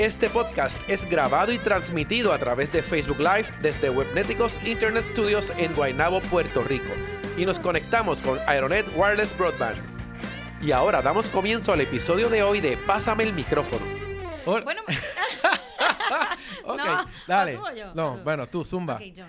Este 0.00 0.30
podcast 0.30 0.80
es 0.88 1.04
grabado 1.10 1.52
y 1.52 1.58
transmitido 1.58 2.32
a 2.32 2.38
través 2.38 2.72
de 2.72 2.82
Facebook 2.82 3.18
Live 3.18 3.44
desde 3.60 3.90
Webneticos 3.90 4.58
Internet 4.64 5.04
Studios 5.04 5.52
en 5.58 5.74
Guaynabo, 5.74 6.22
Puerto 6.22 6.62
Rico. 6.62 6.88
Y 7.36 7.44
nos 7.44 7.58
conectamos 7.58 8.22
con 8.22 8.38
Aeronet 8.46 8.86
Wireless 8.96 9.36
Broadband. 9.36 9.76
Y 10.62 10.72
ahora 10.72 11.02
damos 11.02 11.26
comienzo 11.26 11.74
al 11.74 11.82
episodio 11.82 12.30
de 12.30 12.42
hoy 12.42 12.62
de 12.62 12.78
Pásame 12.78 13.24
el 13.24 13.34
micrófono. 13.34 13.84
Bueno, 14.46 14.80
ok, 16.64 16.76
No, 16.76 17.06
dale. 17.26 17.56
¿o 17.56 17.60
tú 17.60 17.66
o 17.68 17.72
yo? 17.72 17.94
No, 17.94 18.12
¿O 18.12 18.16
tú? 18.18 18.24
bueno, 18.24 18.46
tú, 18.48 18.64
zumba. 18.64 18.94
Ok, 18.96 19.02
yo. 19.14 19.24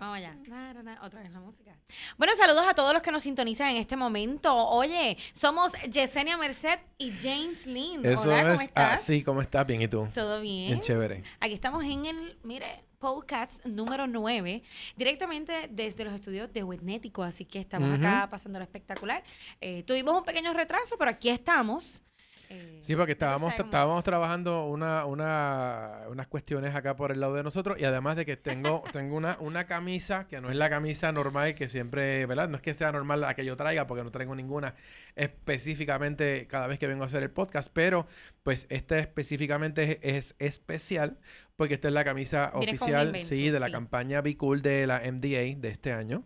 Vamos 0.00 0.16
allá. 0.16 0.36
Na, 0.48 0.72
na, 0.74 0.82
na, 0.82 0.98
Otra 1.02 1.22
vez 1.22 1.30
la 1.32 1.40
música. 1.40 1.76
Bueno, 2.16 2.34
saludos 2.36 2.64
a 2.68 2.74
todos 2.74 2.92
los 2.92 3.02
que 3.02 3.10
nos 3.12 3.22
sintonizan 3.22 3.68
en 3.70 3.76
este 3.76 3.96
momento. 3.96 4.54
Oye, 4.54 5.16
somos 5.32 5.72
Yesenia 5.90 6.36
Merced 6.36 6.78
y 6.98 7.12
James 7.18 7.66
Lynn. 7.66 8.04
Eso 8.06 8.22
Hola, 8.30 8.42
¿cómo 8.42 8.54
es. 8.54 8.60
estás? 8.62 8.92
Ah, 8.92 8.96
sí, 8.96 9.22
¿cómo 9.24 9.40
estás? 9.42 9.66
Bien, 9.66 9.82
¿y 9.82 9.88
tú? 9.88 10.08
¿Todo 10.14 10.40
bien? 10.40 10.68
Bien 10.68 10.80
chévere. 10.80 11.22
Aquí 11.40 11.54
estamos 11.54 11.84
en 11.84 12.06
el, 12.06 12.38
mire, 12.44 12.84
podcast 12.98 13.64
número 13.64 14.06
9, 14.06 14.62
directamente 14.96 15.68
desde 15.70 16.04
los 16.04 16.12
estudios 16.12 16.52
de 16.52 16.62
Webnético, 16.62 17.22
así 17.22 17.46
que 17.46 17.58
estamos 17.58 17.88
Ujú. 17.88 17.98
acá 17.98 18.28
pasando 18.30 18.58
lo 18.58 18.62
espectacular. 18.62 19.24
Eh, 19.60 19.82
tuvimos 19.84 20.14
un 20.14 20.24
pequeño 20.24 20.52
retraso, 20.52 20.96
pero 20.98 21.10
aquí 21.10 21.30
estamos. 21.30 22.02
Eh, 22.50 22.70
Sí, 22.80 22.96
porque 22.96 23.12
estábamos, 23.12 23.54
estábamos 23.58 24.02
trabajando 24.02 24.66
una, 24.66 25.04
una, 25.04 26.00
unas 26.08 26.26
cuestiones 26.26 26.74
acá 26.74 26.96
por 26.96 27.12
el 27.12 27.20
lado 27.20 27.34
de 27.34 27.42
nosotros 27.42 27.78
y 27.78 27.84
además 27.84 28.16
de 28.16 28.26
que 28.26 28.36
tengo, 28.36 28.82
tengo 28.92 29.16
una, 29.16 29.36
una 29.38 29.64
camisa 29.66 30.26
que 30.26 30.40
no 30.40 30.50
es 30.50 30.56
la 30.56 30.68
camisa 30.70 31.12
normal 31.12 31.54
que 31.54 31.68
siempre, 31.68 32.26
¿verdad? 32.26 32.48
No 32.48 32.56
es 32.56 32.62
que 32.62 32.74
sea 32.74 32.90
normal 32.90 33.20
la 33.20 33.34
que 33.34 33.44
yo 33.44 33.56
traiga 33.56 33.86
porque 33.86 34.02
no 34.02 34.10
traigo 34.10 34.34
ninguna 34.34 34.74
específicamente 35.14 36.46
cada 36.48 36.66
vez 36.66 36.78
que 36.78 36.86
vengo 36.86 37.04
a 37.04 37.06
hacer 37.06 37.22
el 37.22 37.30
podcast, 37.30 37.70
pero 37.72 38.06
pues 38.42 38.66
esta 38.70 38.98
específicamente 38.98 40.00
es, 40.02 40.34
es 40.38 40.50
especial 40.50 41.18
porque 41.56 41.74
esta 41.74 41.88
es 41.88 41.94
la 41.94 42.04
camisa 42.04 42.50
oficial, 42.54 43.08
invento, 43.08 43.28
sí, 43.28 43.50
de 43.50 43.60
la 43.60 43.70
campaña 43.70 44.22
Be 44.22 44.36
Cool 44.36 44.62
de 44.62 44.86
la 44.86 45.00
MDA 45.00 45.60
de 45.60 45.68
este 45.68 45.92
año. 45.92 46.24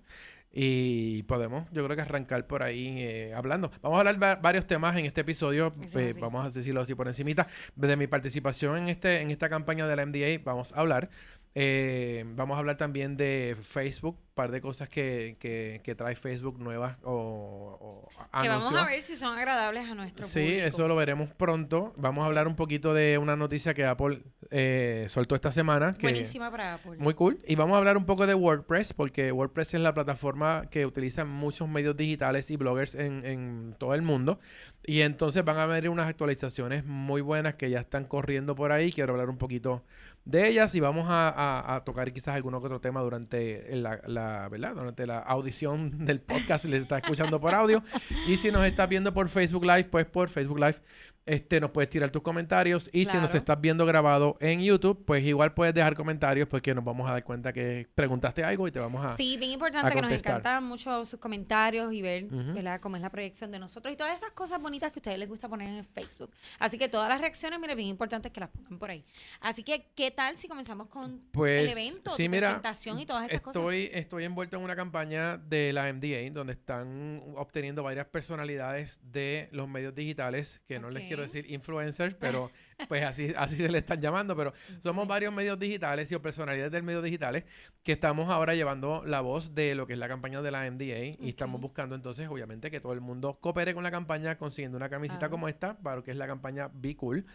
Y 0.56 1.24
podemos, 1.24 1.64
yo 1.72 1.84
creo 1.84 1.96
que 1.96 2.02
arrancar 2.02 2.46
por 2.46 2.62
ahí 2.62 2.94
eh, 3.00 3.34
hablando. 3.34 3.72
Vamos 3.82 3.96
a 3.96 3.98
hablar 4.00 4.22
va- 4.22 4.36
varios 4.36 4.66
temas 4.66 4.96
en 4.96 5.04
este 5.04 5.22
episodio. 5.22 5.72
Es 5.82 5.96
eh, 5.96 6.14
vamos 6.20 6.46
a 6.46 6.50
decirlo 6.56 6.80
así 6.80 6.94
por 6.94 7.08
encimita. 7.08 7.48
De 7.74 7.96
mi 7.96 8.06
participación 8.06 8.76
en 8.78 8.88
este 8.88 9.20
en 9.20 9.32
esta 9.32 9.48
campaña 9.48 9.86
de 9.88 9.96
la 9.96 10.06
MDA 10.06 10.40
vamos 10.44 10.72
a 10.72 10.80
hablar. 10.80 11.10
Eh, 11.56 12.24
vamos 12.34 12.56
a 12.56 12.58
hablar 12.58 12.76
también 12.76 13.16
de 13.16 13.56
Facebook, 13.62 14.16
un 14.18 14.34
par 14.34 14.50
de 14.50 14.60
cosas 14.60 14.88
que, 14.88 15.36
que, 15.38 15.80
que 15.84 15.94
trae 15.94 16.16
Facebook 16.16 16.58
nuevas 16.58 16.96
o, 17.04 18.08
o 18.10 18.40
Que 18.42 18.48
vamos 18.48 18.74
a 18.74 18.84
ver 18.84 19.00
si 19.02 19.14
son 19.14 19.38
agradables 19.38 19.88
a 19.88 19.94
nuestro 19.94 20.26
Sí, 20.26 20.40
público. 20.40 20.66
eso 20.66 20.88
lo 20.88 20.96
veremos 20.96 21.28
pronto. 21.32 21.94
Vamos 21.96 22.24
a 22.24 22.26
hablar 22.26 22.48
un 22.48 22.56
poquito 22.56 22.92
de 22.92 23.18
una 23.18 23.36
noticia 23.36 23.72
que 23.72 23.84
Apple 23.84 24.22
eh, 24.50 25.06
soltó 25.08 25.36
esta 25.36 25.52
semana. 25.52 25.94
Que, 25.94 26.08
Buenísima 26.08 26.50
para 26.50 26.74
Apple. 26.74 26.96
muy 26.98 27.14
cool. 27.14 27.38
Y 27.46 27.54
vamos 27.54 27.76
a 27.76 27.78
hablar 27.78 27.96
un 27.96 28.04
poco 28.04 28.26
de 28.26 28.34
WordPress, 28.34 28.92
porque 28.92 29.30
WordPress 29.30 29.74
es 29.74 29.80
la 29.80 29.94
plataforma 29.94 30.66
que 30.70 30.86
utilizan 30.86 31.28
muchos 31.28 31.68
medios 31.68 31.96
digitales 31.96 32.50
y 32.50 32.56
bloggers 32.56 32.96
en, 32.96 33.24
en 33.24 33.76
todo 33.78 33.94
el 33.94 34.02
mundo. 34.02 34.40
Y 34.86 35.02
entonces 35.02 35.44
van 35.44 35.58
a 35.58 35.62
haber 35.62 35.88
unas 35.88 36.08
actualizaciones 36.08 36.84
muy 36.84 37.20
buenas 37.20 37.54
que 37.54 37.70
ya 37.70 37.78
están 37.78 38.04
corriendo 38.06 38.56
por 38.56 38.72
ahí. 38.72 38.90
Quiero 38.92 39.12
hablar 39.12 39.30
un 39.30 39.38
poquito 39.38 39.84
de 40.24 40.48
ellas 40.48 40.74
y 40.74 40.80
vamos 40.80 41.06
a, 41.08 41.82
tocar 41.84 42.12
quizás 42.12 42.34
algún 42.34 42.54
otro 42.54 42.80
tema 42.80 43.00
durante 43.02 43.76
la, 43.76 44.00
la- 44.06 44.48
¿verdad? 44.48 44.74
Durante 44.74 45.06
la 45.06 45.18
audición 45.18 46.04
del 46.06 46.20
podcast, 46.20 46.64
si 46.64 46.70
les 46.70 46.82
está 46.82 46.98
escuchando 46.98 47.40
por 47.40 47.54
audio. 47.54 47.82
Y 48.26 48.36
si 48.36 48.50
nos 48.50 48.64
estás 48.64 48.88
viendo 48.88 49.12
por 49.12 49.28
Facebook 49.28 49.64
Live, 49.64 49.84
pues 49.84 50.06
por 50.06 50.28
Facebook 50.28 50.58
Live 50.58 50.80
este, 51.26 51.60
nos 51.60 51.70
puedes 51.70 51.88
tirar 51.88 52.10
tus 52.10 52.22
comentarios. 52.22 52.90
Y 52.92 53.04
si 53.06 53.16
nos 53.16 53.34
estás 53.34 53.60
viendo 53.60 53.86
grabado 53.86 54.36
en 54.40 54.60
YouTube, 54.60 55.04
pues 55.04 55.24
igual 55.24 55.54
puedes 55.54 55.74
dejar 55.74 55.94
comentarios 55.94 56.48
porque 56.48 56.74
nos 56.74 56.84
vamos 56.84 57.08
a 57.08 57.12
dar 57.12 57.24
cuenta 57.24 57.52
que 57.52 57.88
preguntaste 57.94 58.44
algo 58.44 58.68
y 58.68 58.70
te 58.70 58.78
vamos 58.78 59.04
a... 59.04 59.16
Sí, 59.16 59.36
bien 59.36 59.52
importante 59.52 59.94
que 59.94 60.02
nos 60.02 60.12
encantan 60.12 60.64
mucho 60.64 61.04
sus 61.04 61.18
comentarios 61.18 61.92
y 61.92 62.02
ver. 62.02 62.24
¿verdad? 62.24 62.80
cómo 62.80 62.96
es 62.96 63.02
la 63.02 63.10
proyección 63.10 63.50
de 63.50 63.58
nosotros 63.58 63.92
y 63.92 63.96
todas 63.96 64.16
esas 64.16 64.30
cosas 64.32 64.60
bonitas 64.60 64.92
que 64.92 64.98
a 64.98 65.00
ustedes 65.00 65.18
les 65.18 65.28
gusta 65.28 65.48
poner 65.48 65.68
en 65.68 65.84
Facebook. 65.84 66.30
Así 66.58 66.78
que 66.78 66.88
todas 66.88 67.08
las 67.08 67.20
reacciones, 67.20 67.58
mire, 67.60 67.74
bien 67.74 67.88
importantes 67.88 68.32
que 68.32 68.40
las 68.40 68.50
pongan 68.50 68.78
por 68.78 68.90
ahí. 68.90 69.04
Así 69.40 69.62
que, 69.62 69.86
¿qué 69.94 70.10
tal 70.10 70.36
si 70.36 70.48
comenzamos 70.48 70.88
con 70.88 71.20
Pues 71.32 71.72
el 71.72 71.78
evento, 71.78 72.10
sí, 72.10 72.28
mira, 72.28 72.48
presentación 72.48 72.98
y 72.98 73.06
todas 73.06 73.28
esas 73.28 73.40
cosas? 73.40 73.60
estoy, 73.60 73.90
estoy 73.92 74.24
envuelto 74.24 74.56
en 74.56 74.62
una 74.62 74.76
campaña 74.76 75.36
de 75.38 75.72
la 75.72 75.92
MDA 75.92 76.30
donde 76.32 76.52
están 76.52 77.22
obteniendo 77.36 77.82
varias 77.82 78.06
personalidades 78.06 79.00
de 79.02 79.48
los 79.52 79.68
medios 79.68 79.94
digitales, 79.94 80.60
que 80.66 80.78
no 80.78 80.90
les 80.90 81.04
quiero 81.04 81.13
Ok. 81.20 81.26
decir 81.26 81.50
influencers, 81.50 82.14
pero 82.14 82.50
pues 82.88 83.02
así, 83.04 83.32
así 83.36 83.56
se 83.56 83.68
le 83.68 83.78
están 83.78 84.00
llamando, 84.00 84.36
pero 84.36 84.52
somos 84.82 85.06
varios 85.06 85.32
medios 85.32 85.58
digitales 85.58 86.10
y 86.10 86.14
o 86.14 86.22
personalidades 86.22 86.72
del 86.72 86.82
medio 86.82 87.02
digitales 87.02 87.44
que 87.82 87.92
estamos 87.92 88.30
ahora 88.30 88.54
llevando 88.54 89.04
la 89.04 89.20
voz 89.20 89.54
de 89.54 89.74
lo 89.74 89.86
que 89.86 89.92
es 89.92 89.98
la 89.98 90.08
campaña 90.08 90.42
de 90.42 90.50
la 90.50 90.70
MDA 90.70 91.16
y 91.20 91.28
estamos 91.28 91.60
buscando 91.60 91.94
entonces 91.94 92.28
obviamente 92.28 92.70
que 92.70 92.80
todo 92.80 92.92
el 92.92 93.00
mundo 93.00 93.38
coopere 93.40 93.74
con 93.74 93.84
la 93.84 93.90
campaña 93.90 94.36
consiguiendo 94.38 94.76
una 94.76 94.88
camiseta 94.88 95.28
como 95.28 95.48
esta, 95.48 95.76
para 95.78 95.96
lo 95.96 96.04
que 96.04 96.10
es 96.10 96.16
la 96.16 96.26
campaña 96.26 96.70
Be 96.72 96.96
Cool, 96.96 97.26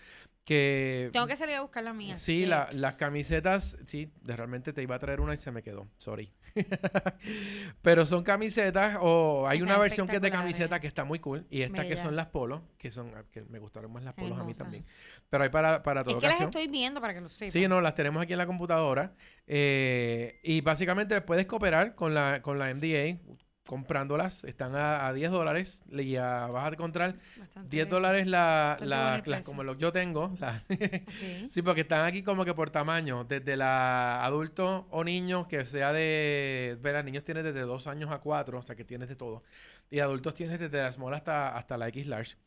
que 0.45 1.09
Tengo 1.13 1.27
que 1.27 1.35
salir 1.35 1.55
a 1.55 1.61
buscar 1.61 1.83
la 1.83 1.93
mía. 1.93 2.15
Sí, 2.15 2.45
la- 2.45 2.69
las 2.71 2.95
camisetas, 2.95 3.77
sí, 3.85 4.11
de- 4.21 4.35
realmente 4.35 4.73
te 4.73 4.81
iba 4.81 4.95
a 4.95 4.99
traer 4.99 5.21
una 5.21 5.33
y 5.33 5.37
se 5.37 5.51
me 5.51 5.61
quedó, 5.61 5.87
sorry. 5.97 6.33
Pero 7.81 8.05
son 8.05 8.23
camisetas 8.23 8.97
o 9.01 9.47
hay 9.47 9.61
una 9.61 9.77
versión 9.77 10.07
que 10.07 10.15
es 10.17 10.21
de 10.21 10.31
camiseta 10.31 10.79
que 10.79 10.87
está 10.87 11.03
muy 11.03 11.19
cool 11.19 11.45
y 11.49 11.61
esta 11.61 11.87
que 11.87 11.97
son 11.97 12.15
las 12.15 12.27
polos, 12.27 12.61
que 12.77 12.91
son 12.91 13.11
ah, 13.15 13.23
que 13.31 13.43
me 13.43 13.59
gustaron 13.59 13.91
más 13.91 14.03
las 14.03 14.13
polos 14.15 14.37
a 14.39 14.43
mí 14.43 14.53
también. 14.53 14.85
Pero 15.29 15.43
hay 15.43 15.49
para 15.49 15.83
para 15.83 16.01
Es 16.01 16.05
toda 16.07 16.19
que 16.19 16.27
las 16.27 16.41
estoy 16.41 16.67
viendo 16.67 16.99
para 17.01 17.13
que 17.13 17.21
lo 17.21 17.29
sepan. 17.29 17.51
Sí, 17.51 17.67
no, 17.67 17.81
las 17.81 17.93
tenemos 17.95 18.21
aquí 18.23 18.33
en 18.33 18.39
la 18.39 18.47
computadora. 18.47 19.13
eh, 19.47 20.39
y 20.43 20.61
básicamente 20.61 21.21
puedes 21.21 21.45
cooperar 21.45 21.95
con 21.95 22.13
la, 22.13 22.41
con 22.41 22.57
la 22.59 22.69
MDA 22.73 23.17
comprándolas. 23.69 24.43
Están 24.45 24.75
a, 24.75 25.05
a 25.07 25.13
10 25.13 25.29
dólares. 25.29 25.83
Y 25.91 26.15
a- 26.15 26.47
vas 26.47 26.65
a 26.65 26.73
encontrar 26.73 27.15
Bastante 27.37 27.69
10 27.69 27.87
dólares 27.89 28.25
la, 28.27 28.77
la- 28.81 29.21
las 29.25 29.45
como 29.45 29.63
lo 29.63 29.75
que 29.75 29.81
yo 29.83 29.91
tengo. 29.93 30.33
la-. 30.39 30.63
Sí, 31.49 31.61
porque 31.61 31.81
están 31.81 32.05
aquí 32.05 32.23
como 32.23 32.45
que 32.45 32.53
por 32.55 32.69
tamaño, 32.71 33.23
desde 33.25 33.55
la 33.57 34.25
adulto 34.25 34.87
o 34.89 35.03
niño, 35.03 35.47
que 35.47 35.65
sea 35.65 35.91
de, 35.93 36.77
verá, 36.81 37.03
niños 37.03 37.23
tienes 37.23 37.43
desde 37.43 37.61
2 37.61 37.85
años 37.87 38.09
a 38.11 38.19
4, 38.19 38.57
o 38.59 38.61
sea 38.63 38.75
que 38.75 38.85
tienes 38.85 39.07
de 39.09 39.15
todo. 39.15 39.43
Y 39.91 39.99
adultos 39.99 40.33
tienes 40.33 40.59
desde 40.59 40.81
la 40.81 40.91
small 40.91 41.13
hasta, 41.13 41.55
hasta 41.57 41.77
la 41.77 41.87
X 41.89 42.07
large. 42.07 42.37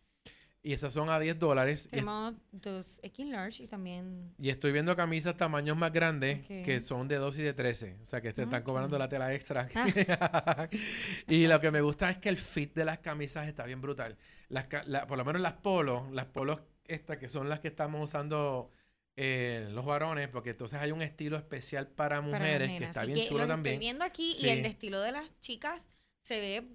Y 0.65 0.73
esas 0.75 0.93
son 0.93 1.11
a 1.11 1.19
10 1.19 1.41
dólares. 1.41 1.87
Y, 1.87 1.91
Tenemos 1.91 2.35
dos 2.53 3.01
X 3.03 3.27
large 3.27 3.65
y 3.65 3.67
también... 3.67 4.33
y 4.39 4.49
estoy 4.49 4.71
viendo 4.71 4.95
camisas 4.95 5.37
tamaños 5.37 5.77
más 5.77 5.93
grandes 5.93 6.47
que 6.47 6.81
son 6.81 7.09
de 7.09 7.17
2 7.17 7.39
y 7.41 7.43
de 7.43 7.53
13. 7.53 7.99
O 8.01 8.07
sea 8.07 8.21
que 8.21 8.33
te 8.33 8.45
están 8.45 8.63
cobrando 8.63 8.97
la 8.97 9.09
tela 9.09 9.35
extra. 9.35 9.69
Ah. 9.75 10.69
y 11.27 11.49
lo 11.49 11.61
que 11.61 11.71
me 11.73 11.81
gusta 11.81 12.11
es 12.11 12.19
que 12.19 12.29
el 12.29 12.37
fit 12.37 12.75
de 12.75 12.85
las 12.85 13.01
camisas 13.01 13.49
está 13.49 13.65
bien 13.65 13.81
brutal. 13.81 14.17
Las, 14.51 14.67
la- 14.87 15.07
por 15.09 15.19
lo 15.19 15.25
menos 15.25 15.43
las 15.43 15.55
polos, 15.55 16.09
las 16.13 16.27
polos 16.27 16.63
estas 16.85 17.19
que 17.19 17.29
son 17.29 17.49
las 17.49 17.59
que 17.59 17.69
estamos 17.69 18.05
usando 18.05 18.71
eh, 19.17 19.69
los 19.73 19.85
varones, 19.85 20.29
porque 20.29 20.51
entonces 20.51 20.79
hay 20.79 20.93
un 20.93 21.03
estilo 21.03 21.37
especial 21.37 21.89
para 21.89 22.21
mujeres 22.21 22.79
que 22.79 22.85
está 22.85 23.05
bien 23.05 23.19
que 23.19 23.27
chulo 23.27 23.49
también. 23.49 23.75
Estoy 23.75 23.85
viendo 23.87 24.05
aquí 24.05 24.35
Sí. 24.35 24.47
y 24.47 24.49
el 24.51 24.65
estilo 24.67 25.01
de 25.01 25.11
las 25.11 25.29
chicas 25.41 25.89
se 26.23 26.39
ve, 26.41 26.69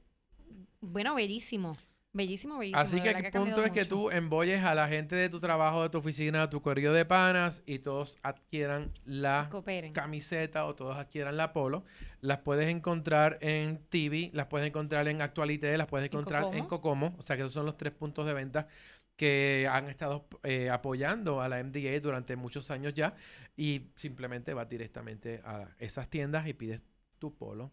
bueno, 0.81 1.15
bellísimo. 1.15 1.71
Bellísimo, 2.13 2.57
bellísimo. 2.57 2.81
Así 2.81 3.01
que 3.01 3.11
el 3.11 3.31
punto 3.31 3.63
es 3.63 3.71
que 3.71 3.85
tú 3.85 4.09
embolles 4.09 4.63
a 4.63 4.73
la 4.73 4.87
gente 4.87 5.15
de 5.15 5.29
tu 5.29 5.39
trabajo, 5.39 5.83
de 5.83 5.89
tu 5.89 5.99
oficina, 5.99 6.41
de 6.41 6.47
tu 6.47 6.61
correo 6.61 6.91
de 6.91 7.05
panas 7.05 7.61
y 7.67 7.79
todos 7.79 8.17
adquieran 8.23 8.91
la 9.05 9.47
Cooperen. 9.51 9.93
camiseta 9.93 10.65
o 10.65 10.73
todos 10.73 10.97
adquieran 10.97 11.37
la 11.37 11.53
polo. 11.53 11.83
Las 12.21 12.39
puedes 12.39 12.69
encontrar 12.69 13.37
en 13.41 13.85
TV, 13.89 14.31
las 14.33 14.47
puedes 14.47 14.67
encontrar 14.67 15.07
en 15.07 15.21
Actualité, 15.21 15.77
las 15.77 15.87
puedes 15.87 16.05
¿En 16.05 16.11
encontrar 16.11 16.55
en 16.55 16.65
Cocomo. 16.65 17.15
O 17.19 17.21
sea 17.21 17.35
que 17.35 17.43
esos 17.43 17.53
son 17.53 17.67
los 17.67 17.77
tres 17.77 17.93
puntos 17.93 18.25
de 18.25 18.33
venta 18.33 18.67
que 19.15 19.67
han 19.69 19.87
estado 19.87 20.27
eh, 20.43 20.69
apoyando 20.71 21.41
a 21.41 21.49
la 21.49 21.63
MDA 21.63 21.99
durante 21.99 22.35
muchos 22.35 22.71
años 22.71 22.93
ya. 22.95 23.13
Y 23.55 23.91
simplemente 23.95 24.53
vas 24.55 24.67
directamente 24.69 25.41
a 25.43 25.69
esas 25.77 26.09
tiendas 26.09 26.47
y 26.47 26.53
pides 26.53 26.81
tu 27.19 27.35
polo. 27.35 27.71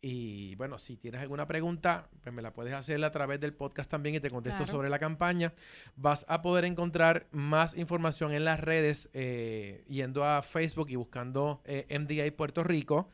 Y 0.00 0.54
bueno, 0.56 0.78
si 0.78 0.96
tienes 0.96 1.20
alguna 1.20 1.46
pregunta, 1.46 2.08
pues 2.22 2.34
me 2.34 2.42
la 2.42 2.52
puedes 2.52 2.74
hacer 2.74 3.02
a 3.04 3.10
través 3.10 3.40
del 3.40 3.54
podcast 3.54 3.90
también 3.90 4.14
y 4.14 4.20
te 4.20 4.30
contesto 4.30 4.58
Claro. 4.58 4.70
sobre 4.70 4.88
la 4.90 4.98
campaña. 4.98 5.52
Vas 5.96 6.24
a 6.28 6.42
poder 6.42 6.64
encontrar 6.64 7.26
más 7.32 7.76
información 7.76 8.32
en 8.32 8.44
las 8.44 8.60
redes 8.60 9.08
eh, 9.14 9.84
yendo 9.88 10.24
a 10.24 10.42
Facebook 10.42 10.90
y 10.90 10.96
buscando 10.96 11.62
eh, 11.64 11.86
MDA 11.98 12.36
Puerto 12.36 12.62
Rico. 12.62 13.08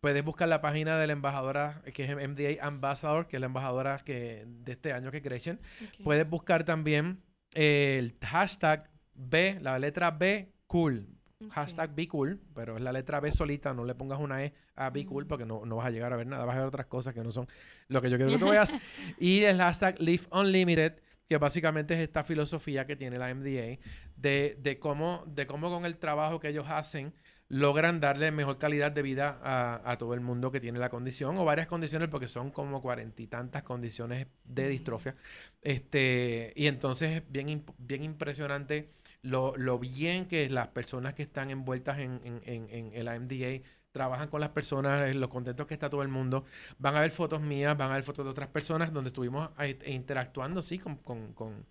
Puedes 0.00 0.22
buscar 0.22 0.46
la 0.48 0.60
página 0.60 0.98
de 0.98 1.06
la 1.06 1.14
embajadora, 1.14 1.82
eh, 1.84 1.92
que 1.92 2.04
es 2.04 2.10
MDA 2.10 2.64
Ambassador, 2.64 3.26
que 3.26 3.36
es 3.38 3.40
la 3.40 3.46
embajadora 3.46 3.96
que, 4.04 4.44
de 4.46 4.72
este 4.72 4.92
año 4.92 5.10
que 5.10 5.22
crecen. 5.22 5.58
Puedes 6.04 6.28
buscar 6.28 6.64
también 6.64 7.22
eh, 7.54 7.96
el 7.98 8.14
hashtag 8.24 8.88
B, 9.14 9.58
la 9.62 9.78
letra 9.78 10.10
B, 10.10 10.52
cool. 10.66 11.08
Hashtag 11.50 11.94
Be 11.94 12.08
Cool, 12.08 12.40
pero 12.54 12.76
es 12.76 12.82
la 12.82 12.92
letra 12.92 13.20
B 13.20 13.30
solita, 13.30 13.74
no 13.74 13.84
le 13.84 13.94
pongas 13.94 14.18
una 14.18 14.42
E 14.44 14.54
a 14.74 14.90
Be 14.90 15.04
Cool 15.04 15.24
Mm. 15.24 15.28
porque 15.28 15.44
no, 15.44 15.66
no 15.66 15.76
vas 15.76 15.86
a 15.86 15.90
llegar 15.90 16.12
a 16.12 16.16
ver 16.16 16.26
nada, 16.26 16.44
vas 16.44 16.56
a 16.56 16.60
ver 16.60 16.68
otras 16.68 16.86
cosas 16.86 17.12
que 17.14 17.22
no 17.22 17.30
son 17.30 17.46
lo 17.88 18.00
que 18.00 18.10
yo 18.10 18.16
quiero 18.16 18.32
que 18.32 18.38
tú 18.38 18.48
veas. 18.50 18.74
y 19.18 19.42
el 19.42 19.58
hashtag 19.58 20.00
Live 20.00 20.24
Unlimited, 20.30 20.94
que 21.28 21.36
básicamente 21.36 21.94
es 21.94 22.00
esta 22.00 22.24
filosofía 22.24 22.86
que 22.86 22.96
tiene 22.96 23.18
la 23.18 23.34
MDA 23.34 23.78
de, 24.16 24.56
de, 24.60 24.78
cómo, 24.78 25.24
de 25.26 25.46
cómo 25.46 25.70
con 25.70 25.84
el 25.84 25.98
trabajo 25.98 26.40
que 26.40 26.48
ellos 26.48 26.66
hacen 26.68 27.12
logran 27.48 28.00
darle 28.00 28.32
mejor 28.32 28.58
calidad 28.58 28.90
de 28.90 29.02
vida 29.02 29.38
a, 29.42 29.80
a 29.84 29.98
todo 29.98 30.14
el 30.14 30.20
mundo 30.20 30.50
que 30.50 30.58
tiene 30.58 30.78
la 30.80 30.88
condición 30.88 31.36
o 31.38 31.44
varias 31.44 31.68
condiciones 31.68 32.08
porque 32.08 32.26
son 32.28 32.50
como 32.50 32.80
cuarenta 32.82 33.22
y 33.22 33.26
tantas 33.28 33.62
condiciones 33.62 34.26
de 34.44 34.68
distrofia. 34.68 35.14
Este, 35.62 36.52
y 36.56 36.66
entonces 36.66 37.18
es 37.18 37.22
bien, 37.30 37.64
bien 37.78 38.02
impresionante 38.02 38.90
lo, 39.22 39.56
lo 39.56 39.78
bien 39.78 40.26
que 40.26 40.48
las 40.50 40.68
personas 40.68 41.14
que 41.14 41.22
están 41.22 41.50
envueltas 41.50 41.98
en, 41.98 42.20
en, 42.24 42.40
en, 42.44 42.68
en 42.70 42.92
el 42.94 43.08
AMDA 43.08 43.62
trabajan 43.92 44.28
con 44.28 44.40
las 44.40 44.50
personas, 44.50 45.08
eh, 45.08 45.14
lo 45.14 45.30
contentos 45.30 45.66
que 45.66 45.74
está 45.74 45.88
todo 45.88 46.02
el 46.02 46.08
mundo. 46.08 46.44
Van 46.78 46.94
a 46.96 47.00
ver 47.00 47.10
fotos 47.10 47.40
mías, 47.40 47.76
van 47.76 47.90
a 47.90 47.94
ver 47.94 48.02
fotos 48.02 48.24
de 48.26 48.30
otras 48.30 48.48
personas 48.48 48.92
donde 48.92 49.08
estuvimos 49.08 49.50
ahí, 49.56 49.78
e 49.82 49.92
interactuando, 49.92 50.60
sí, 50.62 50.78
con, 50.78 50.96
con, 50.96 51.32
con, 51.32 51.66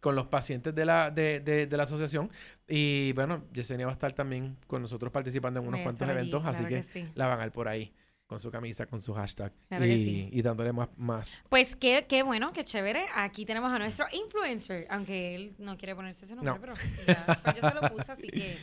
con 0.00 0.16
los 0.16 0.26
pacientes 0.26 0.74
de 0.74 0.84
la, 0.84 1.10
de, 1.10 1.40
de, 1.40 1.66
de 1.66 1.76
la 1.76 1.84
asociación. 1.84 2.30
Y 2.66 3.12
bueno, 3.12 3.44
Yesenia 3.52 3.86
va 3.86 3.92
a 3.92 3.94
estar 3.94 4.12
también 4.12 4.56
con 4.66 4.82
nosotros 4.82 5.12
participando 5.12 5.60
en 5.60 5.68
unos 5.68 5.80
cuantos 5.82 6.08
allí, 6.08 6.18
eventos, 6.18 6.44
así 6.46 6.64
que, 6.64 6.82
que 6.82 6.82
sí. 6.82 7.08
la 7.14 7.26
van 7.28 7.38
a 7.38 7.44
ver 7.44 7.52
por 7.52 7.68
ahí 7.68 7.92
con 8.28 8.38
su 8.38 8.50
camisa, 8.50 8.86
con 8.86 9.00
su 9.02 9.14
hashtag 9.14 9.52
Claro 9.68 9.86
y, 9.86 9.96
sí. 9.96 10.28
y 10.30 10.42
dándole 10.42 10.72
más, 10.72 10.88
más. 10.96 11.38
Pues 11.48 11.74
qué, 11.74 12.04
qué 12.08 12.22
bueno, 12.22 12.52
qué 12.52 12.62
chévere. 12.62 13.06
Aquí 13.16 13.44
tenemos 13.46 13.72
a 13.72 13.78
nuestro 13.78 14.04
influencer, 14.12 14.86
aunque 14.90 15.34
él 15.34 15.54
no 15.58 15.76
quiere 15.78 15.96
ponerse 15.96 16.26
ese 16.26 16.36
nombre, 16.36 16.52
No. 16.54 16.60
pero 16.60 16.74
ya, 17.06 17.40
pues 17.42 17.56
yo 17.56 17.68
se 17.68 17.74
lo 17.74 17.80
puse, 17.90 18.12
así 18.12 18.28
que 18.28 18.58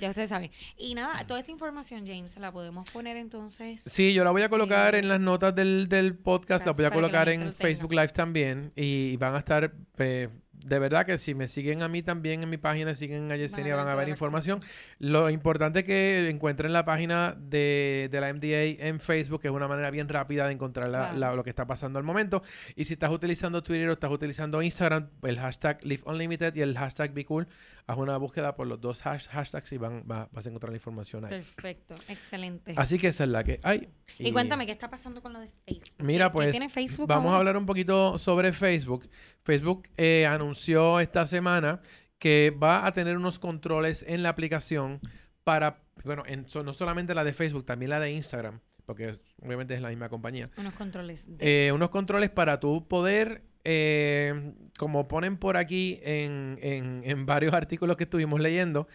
ya 0.00 0.08
ustedes 0.08 0.30
saben. 0.30 0.50
Y 0.78 0.94
nada, 0.94 1.26
toda 1.26 1.40
esta 1.40 1.52
información, 1.52 2.06
James, 2.06 2.34
la 2.38 2.50
podemos 2.50 2.90
poner 2.90 3.18
entonces. 3.18 3.82
Sí, 3.82 4.14
yo 4.14 4.24
la 4.24 4.30
voy 4.30 4.42
a 4.42 4.48
colocar 4.48 4.94
Eh, 4.94 5.00
en 5.00 5.08
las 5.08 5.20
notas 5.20 5.54
del, 5.54 5.88
del 5.88 6.16
podcast, 6.16 6.64
la 6.64 6.72
voy 6.72 6.86
a 6.86 6.90
colocar 6.90 7.28
en. 7.28 7.52
Facebook 7.52 7.92
Live 7.92 8.08
también 8.08 8.72
y 8.74 9.18
van 9.18 9.34
a 9.34 9.38
estar, 9.40 9.74
eh, 9.98 10.30
de 10.64 10.78
verdad 10.78 11.04
que 11.06 11.18
si 11.18 11.34
me 11.34 11.46
siguen 11.48 11.82
a 11.82 11.88
mí 11.88 12.02
también 12.02 12.42
en 12.42 12.50
mi 12.50 12.56
página, 12.56 12.94
siguen 12.94 13.30
a 13.32 13.36
Yesenia, 13.36 13.74
van 13.76 13.88
a 13.88 13.94
ver 13.94 14.08
información. 14.08 14.60
Lo 14.98 15.30
importante 15.30 15.80
es 15.80 15.84
que 15.84 16.28
encuentren 16.28 16.72
la 16.72 16.84
página 16.84 17.36
de, 17.38 18.08
de 18.10 18.20
la 18.20 18.32
MDA 18.32 18.86
en 18.86 19.00
Facebook, 19.00 19.40
que 19.42 19.48
es 19.48 19.54
una 19.54 19.68
manera 19.68 19.90
bien 19.90 20.08
rápida 20.08 20.46
de 20.46 20.52
encontrar 20.52 20.88
la- 20.88 21.34
lo 21.34 21.44
que 21.44 21.50
está 21.50 21.66
pasando 21.66 21.98
al 21.98 22.04
momento. 22.04 22.42
Y 22.76 22.84
si 22.84 22.92
estás 22.94 23.10
utilizando 23.10 23.62
Twitter 23.62 23.88
o 23.88 23.92
estás 23.92 24.10
utilizando 24.10 24.62
Instagram, 24.62 25.08
el 25.22 25.38
hashtag 25.38 25.84
Live 25.84 26.02
Unlimited 26.06 26.54
y 26.54 26.60
el 26.62 26.76
hashtag 26.76 27.12
Be 27.12 27.24
Cool, 27.24 27.46
haz 27.86 27.98
una 27.98 28.16
búsqueda 28.16 28.54
por 28.54 28.66
los 28.66 28.80
dos 28.80 29.04
hash- 29.04 29.28
hashtags 29.28 29.72
y 29.72 29.76
van, 29.76 30.04
va- 30.10 30.28
vas 30.32 30.46
a 30.46 30.48
encontrar 30.48 30.70
la 30.70 30.76
información 30.76 31.24
ahí. 31.24 31.30
Perfecto, 31.30 31.94
excelente. 32.08 32.74
Así 32.76 32.98
que 32.98 33.08
esa 33.08 33.24
es 33.24 33.30
la 33.30 33.42
que 33.44 33.60
hay. 33.62 33.88
y 34.18 34.32
cuéntame, 34.32 34.66
¿qué 34.66 34.72
está 34.72 34.88
pasando 34.90 35.20
con 35.22 35.32
lo 35.32 35.40
de 35.40 35.48
Facebook? 35.66 35.94
Mira, 35.98 36.26
¿Qué- 36.26 36.30
qué 36.30 36.34
pues 36.34 36.50
tiene 36.52 36.68
Facebook 36.68 37.08
vamos 37.08 37.32
a 37.32 37.36
hablar 37.38 37.56
un 37.56 37.66
poquito 37.66 38.18
sobre 38.18 38.52
Facebook. 38.52 39.08
Facebook 39.42 39.88
eh, 39.96 40.26
anunció 40.26 41.00
esta 41.00 41.26
semana 41.26 41.80
que 42.18 42.56
va 42.56 42.86
a 42.86 42.92
tener 42.92 43.16
unos 43.16 43.38
controles 43.38 44.04
en 44.06 44.22
la 44.22 44.28
aplicación 44.28 45.00
para, 45.44 45.82
bueno, 46.04 46.22
en- 46.26 46.48
so- 46.48 46.62
no 46.62 46.72
solamente 46.72 47.14
la 47.14 47.24
de 47.24 47.32
Facebook, 47.32 47.66
también 47.66 47.90
la 47.90 47.98
de 47.98 48.12
Instagram, 48.12 48.60
porque 48.86 49.16
obviamente 49.42 49.74
es 49.74 49.80
la 49.80 49.88
misma 49.88 50.08
compañía. 50.08 50.48
Unos 50.56 50.74
controles. 50.74 51.24
de- 51.26 51.66
Eh, 51.66 51.72
unos 51.72 51.90
controles 51.90 52.30
para 52.30 52.60
tú 52.60 52.86
poder, 52.86 53.42
eh, 53.64 54.52
como 54.78 55.08
ponen 55.08 55.36
por 55.36 55.56
aquí 55.56 56.00
en, 56.02 56.58
en- 56.62 57.02
en 57.04 57.26
varios 57.26 57.54
artículos 57.54 57.96
que 57.96 58.04
estuvimos 58.04 58.40
leyendo, 58.40 58.88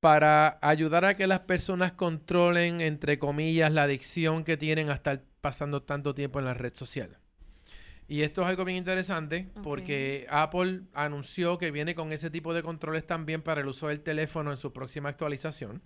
para 0.00 0.58
ayudar 0.60 1.04
a 1.06 1.16
que 1.16 1.26
las 1.26 1.40
personas 1.40 1.92
controlen, 1.92 2.80
entre 2.80 3.18
comillas, 3.18 3.72
la 3.72 3.84
adicción 3.84 4.44
que 4.44 4.56
tienen 4.56 4.90
a 4.90 4.94
estar 4.94 5.22
pasando 5.40 5.82
tanto 5.82 6.14
tiempo 6.14 6.38
en 6.38 6.44
la 6.44 6.54
red 6.54 6.74
social. 6.74 7.18
Y 8.06 8.20
esto 8.20 8.42
es 8.42 8.48
algo 8.48 8.66
bien 8.66 8.76
interesante 8.76 9.48
porque 9.62 10.26
Apple 10.28 10.82
anunció 10.92 11.56
que 11.56 11.70
viene 11.70 11.94
con 11.94 12.12
ese 12.12 12.28
tipo 12.28 12.52
de 12.52 12.62
controles 12.62 13.06
también 13.06 13.40
para 13.40 13.62
el 13.62 13.66
uso 13.66 13.88
del 13.88 14.02
teléfono 14.02 14.50
en 14.50 14.58
su 14.58 14.74
próxima 14.74 15.08
actualización. 15.08 15.80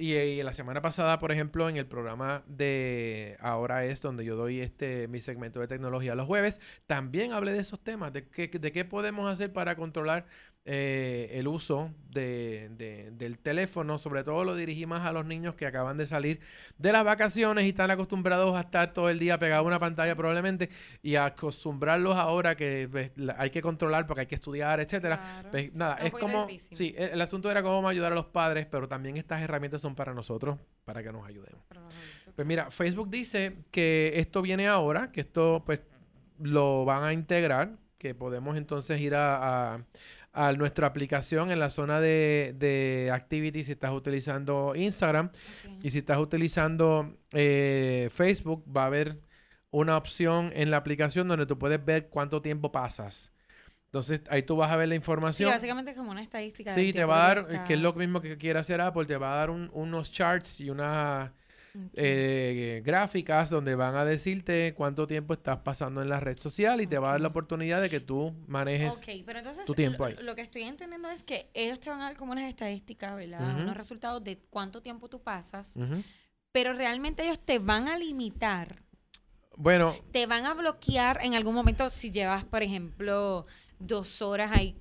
Y, 0.00 0.14
eh, 0.14 0.42
la 0.42 0.54
semana 0.54 0.80
pasada, 0.80 1.18
por 1.18 1.30
ejemplo, 1.30 1.68
en 1.68 1.76
el 1.76 1.84
programa 1.86 2.42
de 2.46 3.36
Ahora 3.38 3.84
es 3.84 4.00
donde 4.00 4.24
yo 4.24 4.34
doy 4.34 4.60
este 4.60 5.08
mi 5.08 5.20
segmento 5.20 5.60
de 5.60 5.68
tecnología 5.68 6.14
los 6.14 6.26
jueves, 6.26 6.58
también 6.86 7.32
hablé 7.34 7.52
de 7.52 7.58
esos 7.58 7.84
temas, 7.84 8.10
de 8.10 8.26
qué, 8.26 8.48
de 8.48 8.72
qué 8.72 8.86
podemos 8.86 9.30
hacer 9.30 9.52
para 9.52 9.76
controlar 9.76 10.24
eh, 10.66 11.30
el 11.32 11.48
uso 11.48 11.90
de, 12.10 12.68
de- 12.76 13.10
del 13.12 13.38
teléfono. 13.38 13.98
Sobre 13.98 14.22
todo 14.24 14.44
lo 14.44 14.54
dirigí 14.54 14.84
más 14.86 15.06
a 15.06 15.12
los 15.12 15.24
niños 15.24 15.54
que 15.54 15.66
acaban 15.66 15.96
de 15.96 16.06
salir 16.06 16.40
de 16.78 16.92
las 16.92 17.04
vacaciones 17.04 17.64
y 17.64 17.70
están 17.70 17.90
acostumbrados 17.90 18.54
a 18.56 18.60
estar 18.60 18.92
todo 18.92 19.08
el 19.08 19.18
día 19.18 19.38
pegados 19.38 19.64
a 19.64 19.66
una 19.66 19.78
pantalla 19.78 20.14
probablemente 20.14 20.68
y 21.02 21.14
a 21.16 21.24
acostumbrarlos 21.26 22.16
ahora 22.16 22.54
que 22.56 22.88
pues, 22.90 23.10
hay 23.38 23.50
que 23.50 23.62
controlar 23.62 24.06
porque 24.06 24.20
hay 24.22 24.26
que 24.26 24.34
estudiar, 24.34 24.80
etcétera. 24.80 25.16
Claro. 25.18 25.48
Pues, 25.50 25.74
nada, 25.74 25.96
Es 25.96 26.12
como, 26.12 26.46
difícil. 26.46 26.76
sí, 26.76 26.94
el, 26.96 27.10
el 27.10 27.20
asunto 27.20 27.50
era 27.50 27.62
cómo 27.62 27.88
ayudar 27.88 28.12
a 28.12 28.14
los 28.14 28.26
padres, 28.26 28.66
pero 28.70 28.86
también 28.86 29.16
estas 29.16 29.40
herramientas 29.40 29.80
son 29.80 29.94
para 29.94 30.12
nosotros, 30.14 30.58
para 30.84 31.02
que 31.02 31.10
nos 31.10 31.26
ayudemos. 31.26 31.62
Pues 32.36 32.46
mira, 32.46 32.70
Facebook 32.70 33.08
dice 33.10 33.56
que 33.70 34.12
esto 34.16 34.42
viene 34.42 34.68
ahora, 34.68 35.10
que 35.10 35.22
esto 35.22 35.62
pues 35.64 35.80
lo 36.38 36.84
van 36.84 37.02
a 37.04 37.12
integrar, 37.12 37.72
que 37.98 38.14
podemos 38.14 38.56
entonces 38.56 38.98
ir 39.00 39.14
a, 39.14 39.74
a- 39.74 39.84
a 40.32 40.52
nuestra 40.52 40.86
aplicación 40.86 41.50
en 41.50 41.58
la 41.58 41.70
zona 41.70 42.00
de, 42.00 42.54
de 42.56 43.10
Activity 43.12 43.64
si 43.64 43.72
estás 43.72 43.90
utilizando 43.92 44.74
Instagram 44.76 45.30
y 45.82 45.90
si 45.90 45.98
estás 45.98 46.18
utilizando 46.18 47.12
eh, 47.32 48.08
Facebook 48.12 48.64
va 48.74 48.84
a 48.84 48.86
haber 48.86 49.18
una 49.72 49.96
opción 49.96 50.52
en 50.54 50.70
la 50.70 50.76
aplicación 50.76 51.26
donde 51.28 51.46
tú 51.46 51.58
puedes 51.58 51.84
ver 51.84 52.08
cuánto 52.08 52.42
tiempo 52.42 52.70
pasas. 52.70 53.32
Entonces 53.86 54.22
ahí 54.30 54.44
tú 54.44 54.54
vas 54.56 54.70
a 54.70 54.76
ver 54.76 54.88
la 54.88 54.92
Sí, 54.94 54.96
información. 54.96 55.50
básicamente 55.50 55.90
es 55.90 55.96
como 55.96 56.12
una 56.12 56.22
estadística. 56.22 56.72
Sí, 56.72 56.92
te 56.92 57.04
va 57.04 57.24
a 57.24 57.34
dar, 57.34 57.46
está- 57.50 57.64
que 57.64 57.74
es 57.74 57.80
lo 57.80 57.92
mismo 57.94 58.20
que 58.20 58.36
quiere 58.38 58.58
hacer 58.60 58.80
Apple, 58.80 59.06
te 59.06 59.16
va 59.16 59.32
a 59.32 59.36
dar 59.36 59.50
un- 59.50 59.68
unos 59.72 60.12
charts 60.12 60.60
y 60.60 60.70
unas 60.70 61.30
Eh, 61.94 62.82
gráficas 62.84 63.50
donde 63.50 63.74
van 63.74 63.94
a 63.94 64.04
decirte 64.04 64.74
cuánto 64.74 65.06
tiempo 65.06 65.34
estás 65.34 65.58
pasando 65.58 66.02
en 66.02 66.08
la 66.08 66.18
red 66.18 66.36
social 66.38 66.80
y 66.80 66.86
te 66.86 66.98
va 66.98 67.08
a 67.08 67.12
dar 67.12 67.20
la 67.20 67.28
oportunidad 67.28 67.80
de 67.80 67.88
que 67.88 68.00
tú 68.00 68.34
manejes. 68.46 68.96
Ok, 68.96 69.22
pero 69.24 69.38
entonces 69.38 69.64
tu 69.64 69.74
tiempo 69.74 70.04
ahí. 70.04 70.16
lo 70.20 70.34
que 70.34 70.42
estoy 70.42 70.62
entendiendo 70.62 71.08
es 71.10 71.22
que 71.22 71.50
ellos 71.54 71.78
te 71.80 71.90
van 71.90 72.00
a 72.00 72.04
dar 72.04 72.16
como 72.16 72.32
unas 72.32 72.48
estadísticas, 72.48 73.14
¿verdad? 73.16 73.60
Unos 73.60 73.76
resultados 73.76 74.22
de 74.24 74.38
cuánto 74.50 74.82
tiempo 74.82 75.08
tú 75.08 75.22
pasas, 75.22 75.76
pero 76.52 76.72
realmente 76.72 77.22
ellos 77.22 77.38
te 77.38 77.58
van 77.58 77.88
a 77.88 77.98
limitar, 77.98 78.82
Bueno, 79.56 79.94
te 80.10 80.26
van 80.26 80.46
a 80.46 80.54
bloquear 80.54 81.20
en 81.22 81.34
algún 81.34 81.54
momento 81.54 81.88
si 81.90 82.10
llevas, 82.10 82.44
por 82.44 82.62
ejemplo, 82.62 83.46
dos 83.78 84.22
horas 84.22 84.50
ahí 84.52 84.76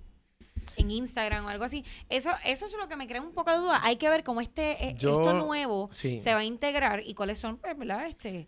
en 0.79 0.91
Instagram 0.91 1.45
o 1.45 1.49
algo 1.49 1.63
así. 1.65 1.83
Eso, 2.09 2.31
eso 2.45 2.65
es 2.65 2.73
lo 2.73 2.87
que 2.87 2.95
me 2.95 3.07
crea 3.07 3.21
un 3.21 3.31
poco 3.33 3.51
de 3.51 3.57
duda. 3.57 3.79
Hay 3.83 3.97
que 3.97 4.09
ver 4.09 4.23
cómo 4.23 4.41
este, 4.41 4.89
eh, 4.89 4.95
Yo- 4.97 5.17
esto 5.21 5.33
nuevo 5.33 5.89
sí. 5.91 6.19
se 6.19 6.33
va 6.33 6.39
a 6.39 6.43
integrar 6.43 7.01
y 7.05 7.13
cuáles 7.13 7.39
son, 7.39 7.57
pues, 7.57 7.77
¿verdad? 7.77 8.07
Este, 8.07 8.47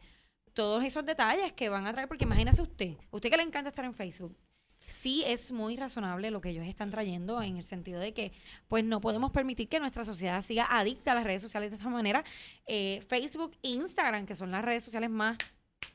todos 0.54 0.84
esos 0.84 1.06
detalles 1.06 1.54
que 1.54 1.70
van 1.70 1.88
a 1.88 1.94
traer, 1.94 2.08
porque 2.08 2.26
imagínese 2.26 2.62
usted, 2.62 2.96
usted 3.12 3.30
que 3.30 3.38
le 3.38 3.44
encanta 3.44 3.70
estar 3.70 3.86
en 3.86 3.94
Facebook, 3.94 4.36
sí 4.86 5.24
es 5.26 5.52
muy 5.54 5.78
razonable 5.78 6.30
lo 6.32 6.42
que 6.42 6.50
ellos 6.50 6.68
están 6.68 6.90
trayendo 6.92 7.42
en 7.42 7.56
el 7.56 7.64
sentido 7.64 8.02
de 8.02 8.14
que 8.14 8.34
pues 8.68 8.84
no 8.84 9.00
podemos 9.00 9.32
permitir 9.32 9.70
que 9.70 9.80
nuestra 9.80 10.04
sociedad 10.04 10.42
siga 10.44 10.68
adicta 10.70 11.14
a 11.14 11.16
las 11.16 11.24
redes 11.24 11.42
sociales 11.42 11.70
de 11.72 11.78
esta 11.78 11.88
manera. 11.90 12.26
Eh, 12.66 13.02
Facebook 13.08 13.54
e 13.64 13.70
Instagram, 13.70 14.26
que 14.26 14.36
son 14.36 14.52
las 14.52 14.66
redes 14.66 14.84
sociales 14.84 15.10
más 15.10 15.38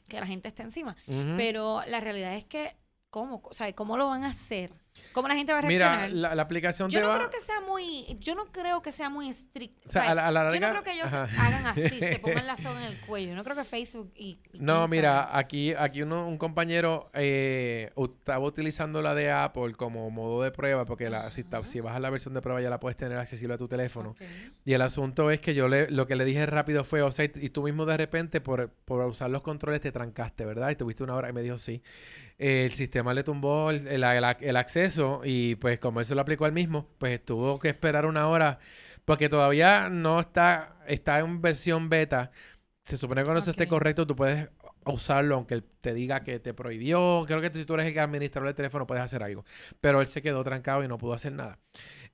que 0.09 0.19
la 0.19 0.27
gente 0.27 0.49
está 0.49 0.63
encima. 0.63 0.97
Pero 1.37 1.83
la 1.89 2.01
realidad 2.01 2.35
es 2.37 2.45
que, 2.47 2.75
¿cómo? 3.11 3.43
O 3.45 3.53
sea, 3.53 3.71
¿cómo 3.75 3.99
lo 3.99 4.09
van 4.09 4.25
a 4.25 4.29
hacer? 4.31 4.73
¿Cómo 5.13 5.29
la 5.29 5.35
gente 5.35 5.51
va 5.53 5.61
a 5.61 5.63
reaccionar? 5.63 6.11
Mira, 6.11 6.35
la, 6.35 6.43
aplicación 6.43 6.91
yo 6.91 6.99
te 6.99 7.03
no 7.03 7.09
va... 7.09 7.17
creo 7.17 7.31
que 7.31 7.41
sea 7.41 7.61
muy, 7.63 8.19
yo 8.21 8.35
no 8.35 8.53
creo 8.53 8.83
que 8.83 8.93
sea 8.93 9.09
muy 9.09 9.31
estricto. 9.31 9.89
O 9.89 9.91
sea, 9.91 10.11
a 10.11 10.15
la- 10.15 10.27
a 10.27 10.31
la 10.31 10.51
yo 10.51 10.61
no 10.61 10.71
creo 10.71 10.83
que 10.83 10.93
ellos 10.93 11.11
Ajá. 11.13 11.47
hagan 11.47 11.67
así, 11.67 11.99
se 12.01 12.19
pongan 12.19 12.47
la 12.47 12.57
soga 12.59 12.85
en 12.87 12.93
el 12.93 13.01
cuello. 13.01 13.29
Yo 13.31 13.35
no 13.35 13.43
creo 13.43 13.57
que 13.57 13.65
Facebook 13.65 14.13
y, 14.15 14.39
y 14.53 14.59
No, 14.61 14.87
mira, 14.89 15.37
aquí, 15.37 15.73
aquí 15.73 16.03
uno, 16.03 16.29
un 16.29 16.37
compañero 16.37 17.11
eh, 17.15 17.91
estaba 17.97 18.41
utilizando 18.45 19.01
la 19.01 19.15
de 19.15 19.31
Apple 19.33 19.73
como 19.73 20.11
modo 20.11 20.43
de 20.43 20.51
prueba, 20.51 20.85
porque 20.85 21.09
la, 21.09 21.31
si, 21.31 21.47
Ajá. 21.51 21.65
si 21.65 21.81
bajas 21.81 22.01
la 22.03 22.11
versión 22.11 22.35
de 22.35 22.43
prueba 22.43 22.61
ya 22.61 22.69
la 22.69 22.79
puedes 22.79 22.99
tener 22.99 23.17
accesible 23.17 23.55
a 23.55 23.59
tu 23.59 23.69
teléfono. 23.69 24.15
Y 24.67 24.75
el 24.75 24.83
asunto 24.83 25.31
es 25.31 25.41
que 25.41 25.55
yo 25.55 25.67
le, 25.67 25.91
lo 25.91 26.07
que 26.07 26.17
le 26.17 26.27
dije 26.27 26.45
rápido 26.45 26.85
fue, 26.85 27.01
o 27.01 27.11
sea, 27.11 27.25
y 27.25 27.49
tú 27.49 27.63
mismo 27.63 27.87
de 27.87 27.97
repente 27.97 28.43
por, 28.43 28.69
por 28.85 29.03
usar 29.07 29.31
los 29.31 29.41
controles 29.41 29.81
te 29.81 29.93
trancaste, 29.93 30.45
¿verdad? 30.45 30.69
Y 30.71 30.77
tuviste 30.77 31.03
una 31.05 31.15
hora 31.15 31.31
y 31.31 31.33
me 31.33 31.41
dijo 31.41 31.57
sí. 31.57 31.83
El 32.39 32.73
sistema 32.73 33.15
le 33.15 33.25
tumbó 33.25 33.71
el, 33.71 33.87
el- 33.89 34.57
acceso 34.57 35.23
y 35.25 35.55
pues 35.57 35.79
como 35.81 36.01
eso 36.01 36.15
lo 36.15 36.21
aplicó 36.23 36.45
al 36.45 36.53
mismo, 36.53 36.89
pues 36.99 37.25
tuvo 37.25 37.59
que 37.59 37.69
esperar 37.69 38.07
una 38.07 38.29
hora 38.29 38.59
porque 39.05 39.29
todavía 39.29 39.89
no 39.89 40.21
está, 40.21 40.77
está 40.87 41.19
en 41.21 41.41
versión 41.41 41.89
beta. 41.89 42.31
Se 42.85 42.97
supone 42.97 43.23
que 43.23 43.25
cuando 43.27 43.41
eso 43.41 43.51
esté 43.51 43.69
correcto 43.69 44.07
tú 44.07 44.17
puedes 44.17 44.49
usarlo 44.87 45.35
aunque 45.37 45.55
él 45.55 45.65
te 45.81 45.95
diga 45.95 46.23
que 46.25 46.39
te 46.41 46.55
prohibió. 46.55 47.25
Creo 47.27 47.41
que 47.41 47.51
tú, 47.51 47.59
si 47.59 47.65
tú 47.65 47.75
eres 47.75 47.87
el 47.93 47.99
administrador 47.99 48.49
del 48.49 48.55
teléfono 48.57 48.87
puedes 48.87 49.03
hacer 49.05 49.23
algo. 49.23 49.45
Pero 49.81 50.01
él 50.01 50.07
se 50.07 50.23
quedó 50.23 50.45
trancado 50.45 50.85
y 50.85 50.89
no 50.89 50.99
pudo 50.99 51.15
hacer 51.15 51.33
nada. 51.33 51.59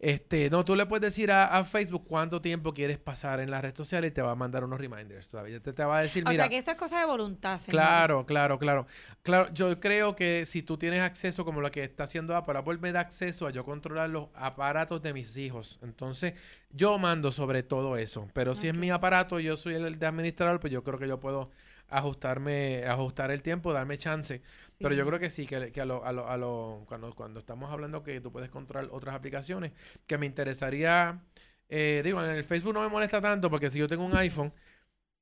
Este, 0.02 0.50
no, 0.50 0.64
tú 0.64 0.75
le 0.75 0.85
puedes 0.87 1.02
decir 1.02 1.30
a, 1.30 1.56
a 1.56 1.62
Facebook 1.64 2.04
cuánto 2.09 2.42
tiempo 2.42 2.75
quieres 2.75 2.99
pasar 2.99 3.38
en 3.38 3.52
la 3.52 3.61
red 3.61 3.73
social 3.76 4.04
y 4.04 4.11
te 4.11 4.21
va 4.21 4.32
a 4.32 4.35
mandar 4.35 4.64
unos 4.64 4.80
reminders 4.80 5.28
todavía. 5.28 5.61
Te, 5.62 5.73
te 5.73 5.85
va 5.85 5.99
a 5.99 6.02
decir, 6.02 6.25
O 6.26 6.28
mira, 6.28 6.44
sea, 6.44 6.50
que 6.50 6.59
esto 6.59 6.73
es 6.73 6.76
cosa 6.76 6.99
de 6.99 7.06
voluntad, 7.06 7.59
señor. 7.61 7.71
claro, 7.71 8.26
claro, 8.26 8.59
claro. 8.59 8.87
Claro, 9.23 9.54
yo 9.54 9.78
creo 9.78 10.16
que 10.16 10.44
si 10.44 10.62
tú 10.64 10.76
tienes 10.76 11.02
acceso 11.02 11.44
como 11.44 11.61
lo 11.61 11.71
que 11.71 11.85
está 11.85 12.02
haciendo 12.02 12.35
Apple, 12.37 12.59
Apple 12.59 12.78
me 12.78 12.90
da 12.90 12.99
acceso 12.99 13.47
a 13.47 13.50
yo 13.52 13.64
controlar 13.64 14.11
los 14.11 14.28
aparatos 14.35 15.00
de 15.02 15.12
mis 15.12 15.37
hijos. 15.37 15.78
Entonces, 15.82 16.35
yo 16.71 16.99
mando 16.99 17.30
sobre 17.30 17.62
todo 17.62 17.97
eso. 17.97 18.28
Pero 18.35 18.56
si 18.56 18.66
es 18.68 18.76
mi 18.76 18.90
aparato, 18.90 19.38
yo 19.38 19.56
soy 19.56 19.76
el 19.76 20.00
de 20.00 20.06
administrador, 20.06 20.59
pues 20.59 20.73
yo 20.73 20.82
creo 20.82 20.99
que 20.99 21.06
yo 21.06 21.21
puedo 21.21 21.50
ajustarme, 21.88 22.85
ajustar 22.87 23.30
el 23.30 23.42
tiempo, 23.42 23.73
darme 23.73 23.99
chance. 23.99 24.42
Pero 24.82 24.94
yo 24.96 25.06
creo 25.06 25.20
que 25.20 25.30
sí, 25.30 25.46
que, 25.46 25.72
que 25.72 25.80
a 25.80 25.86
lo, 25.86 26.04
a 26.04 26.12
lo, 26.12 26.28
a 26.28 26.36
lo- 26.38 26.84
cuando, 26.88 27.14
cuando 27.14 27.40
estamos 27.40 27.70
hablando 27.72 28.02
que 28.04 28.20
tú 28.20 28.32
puedes 28.32 28.50
controlar 28.50 28.90
otras 28.92 29.14
aplicaciones, 29.16 29.72
que 30.06 30.18
me 30.18 30.26
interesaría, 30.26 31.22
eh, 31.70 32.02
digo, 32.04 32.22
en 32.24 32.30
el 32.30 32.44
Facebook 32.44 32.74
no 32.74 32.82
me 32.82 32.88
molesta 32.88 33.20
tanto 33.22 33.50
porque 33.50 33.70
si 33.70 33.78
yo 33.80 33.88
tengo 33.88 34.04
un 34.04 34.16
iPhone 34.16 34.52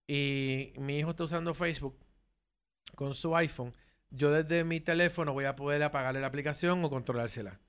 y 0.08 0.72
mi 0.78 0.98
hijo 0.98 1.10
está 1.10 1.24
usando 1.24 1.54
Facebook 1.54 1.98
con 2.96 3.14
su 3.14 3.36
iPhone, 3.36 3.72
yo 4.10 4.30
desde 4.30 4.64
mi 4.64 4.80
teléfono 4.80 5.32
voy 5.32 5.44
a 5.44 5.56
poder 5.56 5.82
apagarle 5.82 6.20
la 6.20 6.26
aplicación 6.28 6.84
o 6.84 6.90
controlársela. 6.90 7.60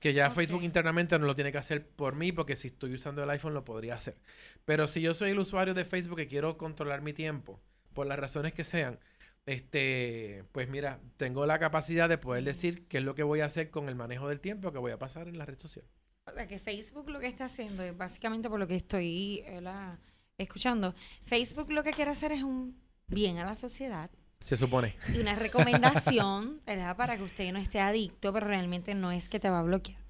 Que 0.00 0.14
ya 0.14 0.28
Ok. 0.28 0.32
Facebook 0.32 0.62
internamente 0.64 1.18
no 1.18 1.26
lo 1.26 1.34
tiene 1.36 1.52
que 1.52 1.58
hacer 1.58 1.88
por 1.88 2.16
mí 2.16 2.32
porque 2.32 2.56
si 2.56 2.68
estoy 2.68 2.94
usando 2.94 3.22
el 3.24 3.30
iPhone 3.30 3.54
lo 3.54 3.64
podría 3.64 3.96
hacer. 3.96 4.16
Pero 4.64 4.88
si 4.88 5.00
yo 5.02 5.14
soy 5.14 5.30
el 5.32 5.38
usuario 5.40 5.74
de 5.74 5.84
Facebook 5.84 6.18
que 6.18 6.28
quiero 6.28 6.58
controlar 6.58 7.02
mi 7.02 7.12
tiempo, 7.14 7.60
por 7.94 8.06
las 8.06 8.18
razones 8.18 8.54
que 8.54 8.64
sean, 8.64 9.00
este, 9.46 10.44
pues 10.52 10.68
mira, 10.68 11.00
tengo 11.16 11.46
la 11.46 11.58
capacidad 11.58 12.08
de 12.08 12.18
poder 12.18 12.44
decir 12.44 12.86
qué 12.88 12.98
es 12.98 13.04
lo 13.04 13.14
que 13.14 13.22
voy 13.22 13.40
a 13.40 13.46
hacer 13.46 13.70
con 13.70 13.88
el 13.88 13.94
manejo 13.94 14.28
del 14.28 14.40
tiempo 14.40 14.72
que 14.72 14.78
voy 14.78 14.92
a 14.92 14.98
pasar 14.98 15.28
en 15.28 15.38
la 15.38 15.44
red 15.46 15.58
social. 15.58 15.84
O 16.26 16.32
sea, 16.32 16.46
que 16.46 16.58
Facebook 16.58 17.08
lo 17.10 17.18
que 17.18 17.26
está 17.26 17.46
haciendo, 17.46 17.82
es 17.82 17.96
básicamente 17.96 18.48
por 18.48 18.60
lo 18.60 18.68
que 18.68 18.76
estoy 18.76 19.42
¿verdad? 19.46 19.98
escuchando, 20.38 20.94
Facebook 21.24 21.70
lo 21.72 21.82
que 21.82 21.90
quiere 21.90 22.12
hacer 22.12 22.32
es 22.32 22.42
un 22.42 22.80
bien 23.08 23.38
a 23.38 23.44
la 23.44 23.56
sociedad 23.56 24.10
Se 24.40 24.56
supone. 24.56 24.94
y 25.12 25.18
una 25.18 25.34
recomendación, 25.34 26.60
¿verdad? 26.66 26.96
Para 26.96 27.16
que 27.16 27.24
usted 27.24 27.52
no 27.52 27.58
esté 27.58 27.80
adicto, 27.80 28.32
pero 28.32 28.46
realmente 28.46 28.94
no 28.94 29.10
es 29.10 29.28
que 29.28 29.40
te 29.40 29.50
va 29.50 29.58
a 29.58 29.62
bloquear. 29.62 30.00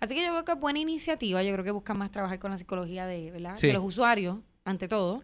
Así 0.00 0.14
que 0.14 0.22
yo 0.22 0.28
creo 0.30 0.44
que 0.46 0.52
es 0.52 0.58
buena 0.58 0.78
iniciativa. 0.78 1.42
Yo 1.42 1.52
creo 1.52 1.64
que 1.64 1.70
buscan 1.70 1.98
más 1.98 2.10
trabajar 2.10 2.38
con 2.38 2.50
la 2.50 2.56
psicología 2.56 3.04
de, 3.06 3.30
¿verdad? 3.30 3.56
Sí. 3.56 3.66
de 3.66 3.74
los 3.74 3.84
usuarios, 3.84 4.38
ante 4.68 4.88
todo. 4.88 5.22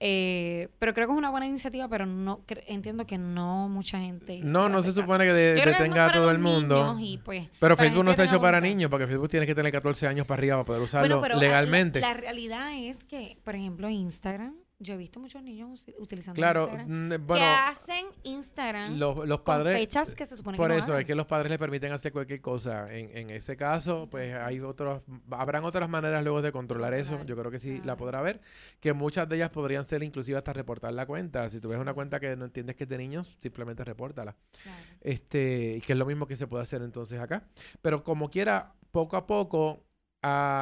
Eh, 0.00 0.68
pero 0.78 0.92
creo 0.92 1.06
que 1.06 1.12
es 1.14 1.18
una 1.18 1.30
buena 1.30 1.46
iniciativa, 1.46 1.88
pero 1.88 2.04
no 2.04 2.40
entiendo 2.66 3.06
que 3.06 3.16
no 3.16 3.68
mucha 3.70 3.98
gente. 3.98 4.40
No, 4.42 4.68
no 4.68 4.82
se 4.82 4.88
caso. 4.88 5.00
supone 5.00 5.24
que 5.24 5.32
de- 5.32 5.54
detenga 5.54 6.06
a 6.06 6.12
todo 6.12 6.30
el 6.30 6.38
mundo. 6.38 6.96
y, 7.00 7.18
pues, 7.18 7.48
Pero 7.58 7.74
Facebook 7.76 8.04
no 8.04 8.10
está 8.10 8.24
hecho 8.24 8.40
para 8.40 8.60
niños, 8.60 8.90
porque 8.90 9.06
Facebook 9.06 9.30
tienes 9.30 9.46
que 9.46 9.54
tener 9.54 9.72
14 9.72 10.06
años 10.06 10.26
para 10.26 10.40
arriba 10.40 10.56
para 10.56 10.64
poder 10.66 10.82
usarlo 10.82 11.08
Bueno, 11.08 11.22
pero 11.22 11.40
legalmente. 11.40 12.00
La, 12.00 12.08
la 12.08 12.14
realidad 12.14 12.72
es 12.76 13.02
que, 13.04 13.38
por 13.44 13.54
ejemplo, 13.56 13.88
Instagram, 13.88 14.54
yo 14.82 14.94
he 14.94 14.96
visto 14.96 15.20
muchos 15.20 15.42
niños 15.42 15.86
utilizando 15.98 16.36
claro, 16.36 16.64
Instagram 16.64 17.06
mm, 17.06 17.08
que 17.08 17.18
bueno, 17.18 17.46
hacen 17.66 18.06
Instagram 18.24 18.98
los, 18.98 19.16
los 19.26 19.38
con 19.38 19.44
padres... 19.44 19.78
fechas 19.78 20.08
que 20.10 20.26
se 20.26 20.36
supone 20.36 20.56
Por 20.56 20.68
que 20.68 20.76
no 20.76 20.82
eso 20.82 20.92
hagan. 20.92 21.00
es 21.02 21.06
que 21.06 21.14
los 21.14 21.26
padres 21.26 21.50
le 21.50 21.58
permiten 21.58 21.92
hacer 21.92 22.12
cualquier 22.12 22.40
cosa. 22.40 22.92
En, 22.92 23.16
en 23.16 23.30
ese 23.30 23.56
caso, 23.56 24.08
pues 24.10 24.34
hay 24.34 24.60
otros, 24.60 25.02
habrán 25.30 25.64
otras 25.64 25.88
maneras 25.88 26.22
luego 26.22 26.42
de 26.42 26.52
controlar 26.52 26.94
eso. 26.94 27.22
Yo 27.24 27.36
creo 27.36 27.50
que 27.50 27.58
sí 27.58 27.80
la 27.84 27.96
podrá 27.96 28.20
ver. 28.22 28.40
Que 28.80 28.92
muchas 28.92 29.28
de 29.28 29.36
ellas 29.36 29.50
podrían 29.50 29.84
ser 29.84 30.02
inclusive 30.02 30.38
hasta 30.38 30.52
reportar 30.52 30.92
la 30.92 31.06
cuenta. 31.06 31.48
Si 31.48 31.60
tú 31.60 31.68
ves 31.68 31.78
una 31.78 31.94
cuenta 31.94 32.20
que 32.20 32.36
no 32.36 32.44
entiendes 32.44 32.76
que 32.76 32.84
es 32.84 32.90
de 32.90 32.98
niños, 32.98 33.36
simplemente 33.40 33.84
repórtala. 33.84 34.36
Claro. 34.62 34.82
Este, 35.00 35.80
que 35.86 35.92
es 35.92 35.98
lo 35.98 36.06
mismo 36.06 36.26
que 36.26 36.36
se 36.36 36.46
puede 36.46 36.62
hacer 36.62 36.82
entonces 36.82 37.20
acá. 37.20 37.44
Pero 37.80 38.02
como 38.02 38.30
quiera, 38.30 38.74
poco 38.90 39.16
a 39.16 39.26
poco, 39.26 39.84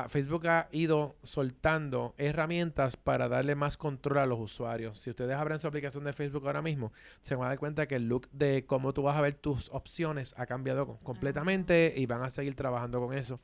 Facebook 0.09 0.47
ha 0.49 0.69
ido 0.73 1.17
soltando 1.23 2.14
herramientas 2.17 2.97
para 2.97 3.29
darle 3.29 3.55
más 3.55 3.76
control 3.76 4.19
a 4.19 4.26
los 4.26 4.38
usuarios. 4.40 4.99
Si 4.99 5.11
ustedes 5.11 5.37
abren 5.37 5.59
su 5.59 5.67
aplicación 5.67 6.05
de 6.05 6.14
Facebook 6.14 6.47
ahora 6.47 6.62
mismo, 6.62 6.93
se 7.21 7.35
van 7.35 7.47
a 7.47 7.49
dar 7.50 7.59
cuenta 7.59 7.87
que 7.87 7.97
el 7.97 8.09
look 8.09 8.31
de 8.31 8.64
cómo 8.64 8.95
tú 8.95 9.02
vas 9.02 9.17
a 9.17 9.21
ver 9.21 9.35
tus 9.35 9.69
opciones 9.71 10.35
ha 10.38 10.47
cambiado 10.47 10.87
co- 10.87 10.99
completamente 11.02 11.93
y 11.95 12.07
van 12.07 12.23
a 12.23 12.31
seguir 12.31 12.55
trabajando 12.57 13.00
con 13.00 13.17
eso. 13.17 13.40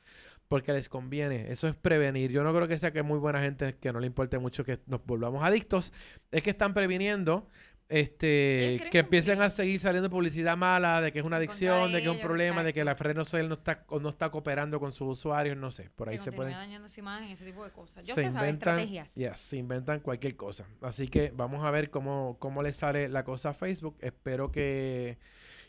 Porque 0.49 0.73
les 0.73 0.89
conviene. 0.89 1.51
Eso 1.51 1.67
es 1.69 1.75
prevenir. 1.75 2.31
Yo 2.31 2.45
no 2.45 2.55
creo 2.55 2.69
que 2.69 2.79
sea 2.79 2.93
que 2.93 3.03
muy 3.03 3.19
buena 3.19 3.43
gente 3.43 3.77
que 3.77 3.93
no 3.93 3.99
le 4.01 4.07
importe 4.07 4.39
mucho 4.39 4.65
que 4.65 4.79
nos 4.87 5.05
volvamos 5.05 5.43
adictos. 5.43 5.93
Es 6.31 6.43
que 6.43 6.51
están 6.51 6.73
previniendo 6.73 7.49
este 7.89 8.83
que 8.91 8.99
empiecen 8.99 9.41
a 9.41 9.49
seguir 9.49 9.79
saliendo 9.79 10.11
publicidad 10.11 10.57
mala 10.57 11.01
de 11.01 11.13
que 11.13 11.21
es 11.21 11.25
una 11.25 11.37
adicción, 11.37 11.93
de 11.93 12.03
que 12.03 12.09
es 12.09 12.15
un 12.15 12.21
problema, 12.21 12.65
de 12.65 12.73
que 12.73 12.85
la 12.85 12.93
exacto. 12.93 13.25
social 13.25 13.49
no 13.49 13.55
está, 13.55 13.85
o 13.89 14.01
no 14.01 14.09
está 14.09 14.31
cooperando 14.31 14.81
con 14.81 14.93
sus 14.93 15.19
usuarios, 15.19 15.57
no 15.57 15.71
sé. 15.71 15.91
Por 15.95 16.09
ahí 16.09 16.17
que 16.17 16.25
se 16.25 16.33
pueden 16.33 16.53
dañando 16.53 16.89
su 16.89 17.01
imagen, 17.01 17.31
ese 17.31 17.45
tipo 17.45 17.65
de 17.65 17.71
cosas. 17.71 18.05
Yo 18.05 18.15
se 18.15 18.23
sabe, 18.23 18.49
inventan, 18.49 18.79
estrategias. 18.79 19.15
yes, 19.15 19.39
se 19.39 19.57
inventan 19.57 20.01
cualquier 20.01 20.37
cosa. 20.37 20.67
Así 20.83 21.09
que 21.09 21.33
vamos 21.35 21.65
a 21.65 21.71
ver 21.71 21.91
cómo, 21.91 22.37
cómo 22.41 22.63
le 22.63 22.73
sale 22.73 23.09
la 23.09 23.25
cosa 23.25 23.51
a 23.51 23.55
Facebook. 23.55 23.97
Espero 24.01 24.51
que, 24.51 25.19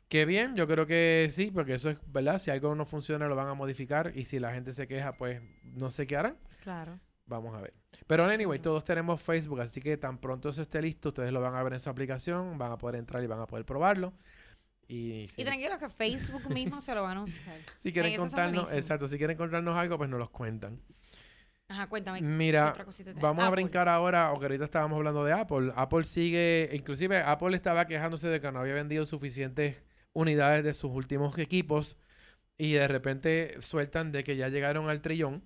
que 0.10 0.26
bien. 0.26 0.56
Yo 0.56 0.68
creo 0.68 0.88
que 0.88 1.28
sí, 1.32 1.52
porque 1.52 1.76
eso 1.76 1.92
es 1.92 1.98
verdad. 2.08 2.40
Si 2.40 2.50
algo 2.50 2.74
no 2.74 2.86
funciona, 2.86 3.28
lo 3.28 3.36
van 3.36 3.48
a 3.48 3.54
modificar. 3.54 4.12
Y 4.16 4.26
si 4.26 4.40
la 4.40 4.54
gente 4.54 4.72
se 4.72 4.88
queja, 4.88 5.14
pues 5.18 5.42
no 5.64 5.92
sé 5.92 6.08
qué 6.08 6.18
harán. 6.18 6.38
Claro. 6.64 7.00
Vamos 7.28 7.56
a 7.56 7.62
ver. 7.62 7.74
Pero 8.08 8.26
anyway, 8.26 8.60
todos 8.60 8.84
tenemos 8.84 9.22
Facebook, 9.22 9.60
así 9.62 9.82
que 9.82 9.98
tan 9.98 10.18
pronto 10.18 10.50
eso 10.50 10.62
esté 10.62 10.82
listo, 10.82 11.10
ustedes 11.10 11.32
lo 11.32 11.42
van 11.42 11.56
a 11.56 11.64
ver 11.64 11.74
en 11.74 11.80
su 11.80 11.90
aplicación, 11.90 12.58
van 12.58 12.72
a 12.72 12.78
poder 12.78 12.96
entrar 12.96 13.24
y 13.24 13.28
van 13.28 13.42
a 13.42 13.48
poder 13.48 13.66
probarlo. 13.66 14.14
Y 14.88 15.28
si, 15.28 15.42
Y 15.42 15.46
tranquilo 15.46 15.78
que 15.78 15.90
Facebook 15.90 16.50
mismo 16.50 16.80
se 16.80 16.96
lo 16.96 17.04
van 17.04 17.18
a 17.18 17.24
usar. 17.24 17.56
si 17.78 17.92
quieren 17.92 18.16
contarnos, 18.16 18.72
exacto, 18.72 19.08
si 19.08 19.18
quieren 19.18 19.38
contarnos 19.38 19.76
algo, 19.76 19.98
pues 19.98 20.10
nos 20.10 20.20
los 20.20 20.30
cuentan. 20.30 20.80
Ajá, 21.70 21.88
cuéntame. 21.88 22.20
¿qué 22.20 22.26
Mira, 22.26 22.70
otra 22.70 22.86
cosita? 22.86 23.12
Vamos 23.20 23.44
a 23.44 23.50
brincar 23.50 23.90
ahora, 23.90 24.32
o 24.32 24.40
que 24.40 24.46
ahorita 24.46 24.64
estábamos 24.64 24.98
hablando 24.98 25.26
de 25.26 25.34
Apple. 25.34 25.74
Apple 25.76 26.06
sigue, 26.06 26.70
inclusive 26.72 27.18
Apple 27.18 27.56
estaba 27.56 27.86
quejándose 27.86 28.30
de 28.30 28.40
que 28.40 28.52
no 28.54 28.60
había 28.60 28.76
vendido 28.76 29.06
suficientes 29.06 29.84
unidades 30.14 30.64
de 30.64 30.74
sus 30.74 30.92
últimos 30.92 31.38
equipos 31.38 31.98
y 32.58 32.74
de 32.74 32.88
repente 32.88 33.62
sueltan 33.62 34.14
de 34.14 34.24
que 34.24 34.38
ya 34.38 34.48
llegaron 34.48 34.90
al 34.90 35.02
trillón. 35.02 35.44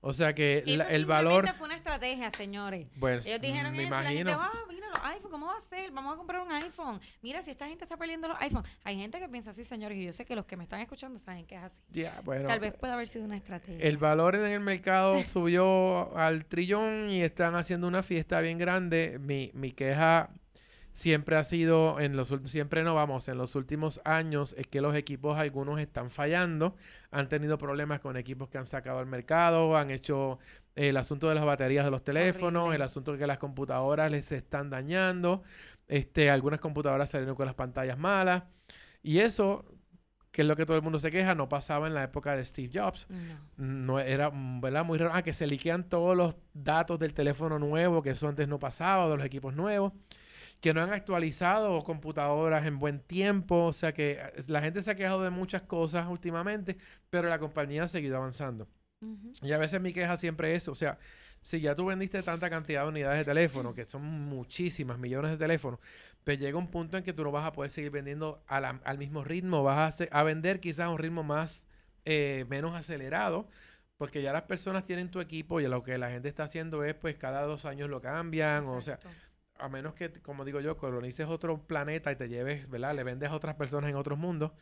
O 0.00 0.12
sea 0.12 0.32
que 0.32 0.62
la- 0.64 0.84
el 0.84 1.06
valor, 1.06 1.48
fue 1.56 1.66
una 1.66 1.74
estrategia, 1.76 2.30
señores. 2.30 2.86
pues 3.00 3.26
Ellos 3.26 3.40
dijeron 3.40 3.72
me 3.76 3.82
eso, 3.84 3.90
la 3.90 4.02
gente, 4.04 4.20
imagino. 4.20 4.40
ah, 4.42 4.52
mira 4.68 4.86
los 4.88 5.04
iPhone, 5.04 5.30
¿cómo 5.30 5.46
va 5.46 5.56
a 5.56 5.60
ser? 5.60 5.90
Vamos 5.90 6.14
a 6.14 6.16
comprar 6.16 6.40
un 6.40 6.52
iPhone. 6.52 7.00
Mira, 7.20 7.42
si 7.42 7.50
esta 7.50 7.66
gente 7.66 7.84
está 7.84 7.96
perdiendo 7.96 8.28
los 8.28 8.40
iPhone. 8.40 8.62
Hay 8.84 8.96
gente 8.96 9.18
que 9.18 9.28
piensa 9.28 9.50
así, 9.50 9.64
señores, 9.64 9.98
y 9.98 10.04
yo 10.04 10.12
sé 10.12 10.24
que 10.24 10.36
los 10.36 10.46
que 10.46 10.56
me 10.56 10.62
están 10.62 10.80
escuchando 10.80 11.18
saben 11.18 11.44
que 11.46 11.56
es 11.56 11.62
así. 11.62 11.82
Ya, 11.90 12.20
bueno, 12.24 12.46
Tal 12.46 12.60
vez 12.60 12.74
pueda 12.74 12.94
haber 12.94 13.08
sido 13.08 13.24
una 13.24 13.36
estrategia. 13.36 13.84
el 13.84 13.98
valor 13.98 14.36
en 14.36 14.44
el 14.44 14.60
mercado 14.60 15.14
subió 15.24 16.16
al 16.16 16.44
trillón 16.46 17.10
y 17.10 17.20
están 17.22 17.56
haciendo 17.56 17.88
una 17.88 18.02
fiesta 18.04 18.40
bien 18.40 18.56
grande. 18.58 19.18
Mi, 19.20 19.50
mi 19.54 19.72
queja 19.72 20.30
siempre 20.98 21.36
ha 21.36 21.44
sido, 21.44 22.00
en 22.00 22.16
los 22.16 22.34
siempre 22.42 22.82
no 22.82 22.92
vamos, 22.92 23.28
en 23.28 23.38
los 23.38 23.54
últimos 23.54 24.00
años 24.04 24.56
es 24.58 24.66
que 24.66 24.80
los 24.80 24.96
equipos 24.96 25.38
algunos 25.38 25.78
están 25.78 26.10
fallando, 26.10 26.74
han 27.12 27.28
tenido 27.28 27.56
problemas 27.56 28.00
con 28.00 28.16
equipos 28.16 28.48
que 28.48 28.58
han 28.58 28.66
sacado 28.66 28.98
al 28.98 29.06
mercado, 29.06 29.76
han 29.76 29.92
hecho 29.92 30.40
el 30.74 30.96
asunto 30.96 31.28
de 31.28 31.36
las 31.36 31.44
baterías 31.44 31.84
de 31.84 31.92
los 31.92 32.02
teléfonos, 32.02 32.62
Horrible. 32.62 32.76
el 32.76 32.82
asunto 32.82 33.12
de 33.12 33.18
que 33.18 33.28
las 33.28 33.38
computadoras 33.38 34.10
les 34.10 34.32
están 34.32 34.70
dañando, 34.70 35.44
este, 35.86 36.30
algunas 36.30 36.58
computadoras 36.58 37.10
salieron 37.10 37.36
con 37.36 37.46
las 37.46 37.54
pantallas 37.54 37.96
malas 37.96 38.42
y 39.00 39.20
eso, 39.20 39.64
que 40.32 40.42
es 40.42 40.48
lo 40.48 40.56
que 40.56 40.66
todo 40.66 40.76
el 40.78 40.82
mundo 40.82 40.98
se 40.98 41.12
queja, 41.12 41.32
no 41.36 41.48
pasaba 41.48 41.86
en 41.86 41.94
la 41.94 42.02
época 42.02 42.34
de 42.34 42.44
Steve 42.44 42.70
Jobs 42.74 43.06
No. 43.08 43.38
no 43.56 44.00
era, 44.00 44.32
¿verdad? 44.34 44.84
Muy 44.84 44.98
raro. 44.98 45.12
Ah, 45.14 45.22
que 45.22 45.32
se 45.32 45.46
liquean 45.46 45.88
todos 45.88 46.16
los 46.16 46.36
datos 46.54 46.98
del 46.98 47.14
teléfono 47.14 47.60
nuevo, 47.60 48.02
que 48.02 48.10
eso 48.10 48.26
antes 48.26 48.48
no 48.48 48.58
pasaba, 48.58 49.08
de 49.08 49.16
los 49.16 49.24
equipos 49.24 49.54
nuevos. 49.54 49.92
Que 50.60 50.74
no 50.74 50.82
han 50.82 50.92
actualizado 50.92 51.82
computadoras 51.84 52.66
en 52.66 52.78
buen 52.78 53.00
tiempo. 53.00 53.64
O 53.64 53.72
sea 53.72 53.92
que 53.92 54.18
eh, 54.20 54.42
la 54.48 54.60
gente 54.60 54.82
se 54.82 54.90
ha 54.90 54.94
quejado 54.94 55.22
de 55.22 55.30
muchas 55.30 55.62
cosas 55.62 56.06
últimamente, 56.08 56.76
pero 57.10 57.28
la 57.28 57.38
compañía 57.38 57.84
ha 57.84 57.88
seguido 57.88 58.16
avanzando. 58.16 58.68
Y 59.42 59.52
a 59.52 59.58
veces 59.58 59.80
mi 59.80 59.92
queja 59.92 60.16
siempre 60.16 60.56
es, 60.56 60.66
o 60.66 60.74
sea, 60.74 60.98
si 61.40 61.60
ya 61.60 61.76
tú 61.76 61.86
vendiste 61.86 62.20
tanta 62.22 62.50
cantidad 62.50 62.82
de 62.82 62.88
unidades 62.88 63.18
de 63.18 63.24
teléfono, 63.24 63.72
que 63.72 63.86
son 63.86 64.02
muchísimas, 64.02 64.98
millones 64.98 65.30
de 65.30 65.36
teléfonos, 65.36 65.78
pues 66.24 66.38
llega 66.40 66.58
un 66.58 66.68
punto 66.68 66.96
en 66.96 67.04
que 67.04 67.12
tú 67.12 67.22
no 67.22 67.30
vas 67.30 67.46
a 67.46 67.52
poder 67.52 67.70
seguir 67.70 67.92
vendiendo 67.92 68.42
al 68.48 68.98
mismo 68.98 69.22
ritmo, 69.22 69.62
vas 69.62 70.00
a, 70.00 70.04
a, 70.10 70.22
vender 70.24 70.58
quizás 70.58 70.86
a 70.86 70.90
un 70.90 70.98
ritmo 70.98 71.22
más, 71.22 71.64
eh, 72.04 72.44
menos 72.48 72.74
acelerado, 72.74 73.48
porque 73.98 74.20
ya 74.20 74.32
las 74.32 74.42
personas 74.42 74.84
tienen 74.84 75.10
tu 75.10 75.20
equipo 75.20 75.60
y 75.60 75.68
lo 75.68 75.82
que 75.84 75.96
la 75.96 76.10
gente 76.10 76.28
está 76.28 76.44
haciendo 76.44 76.82
es, 76.82 76.94
pues 76.94 77.16
cada 77.16 77.42
dos 77.42 77.66
años 77.66 77.88
lo 77.88 78.00
cambian, 78.00 78.66
o 78.66 78.82
sea, 78.82 78.98
a 79.58 79.68
menos 79.68 79.94
que, 79.94 80.10
como 80.22 80.44
digo 80.44 80.60
yo, 80.60 80.76
colonices 80.76 81.26
otro 81.28 81.60
planeta 81.66 82.12
y 82.12 82.16
te 82.16 82.28
lleves, 82.28 82.68
¿verdad? 82.70 82.94
Le 82.94 83.04
vendes 83.04 83.30
a 83.30 83.34
otras 83.34 83.56
personas 83.56 83.90
en 83.90 83.96
otros 83.96 84.18
mundos. 84.18 84.52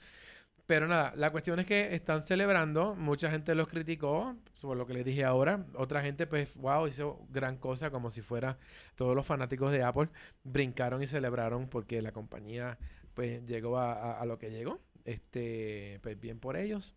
Pero 0.67 0.89
nada, 0.89 1.13
la 1.17 1.31
cuestión 1.31 1.61
es 1.61 1.67
que 1.67 1.95
están 1.95 2.25
celebrando, 2.25 2.97
mucha 2.97 3.31
gente 3.31 3.55
los 3.55 3.69
criticó, 3.69 4.37
por 4.61 4.77
lo 4.77 4.85
que 4.85 4.95
les 4.95 5.05
dije 5.05 5.25
ahora, 5.25 5.65
otra 5.75 6.03
gente 6.03 6.27
pues, 6.27 6.55
wow, 6.57 6.89
hizo 6.89 7.25
gran 7.31 7.57
cosa, 7.57 7.91
como 7.91 8.11
si 8.11 8.21
fuera 8.21 8.59
todos 8.97 9.15
los 9.15 9.25
fanáticos 9.25 9.71
de 9.71 9.85
Apple, 9.85 10.09
brincaron 10.43 11.01
y 11.03 11.07
celebraron 11.07 11.69
porque 11.69 12.03
la 12.03 12.11
compañía 12.11 12.79
pues 13.15 13.47
llegó 13.47 13.79
a, 13.79 14.25
lo 14.27 14.39
que 14.39 14.51
llegó, 14.51 14.81
este, 15.05 16.01
pues 16.03 16.21
bien 16.21 16.41
por 16.41 16.57
ellos. 16.57 16.95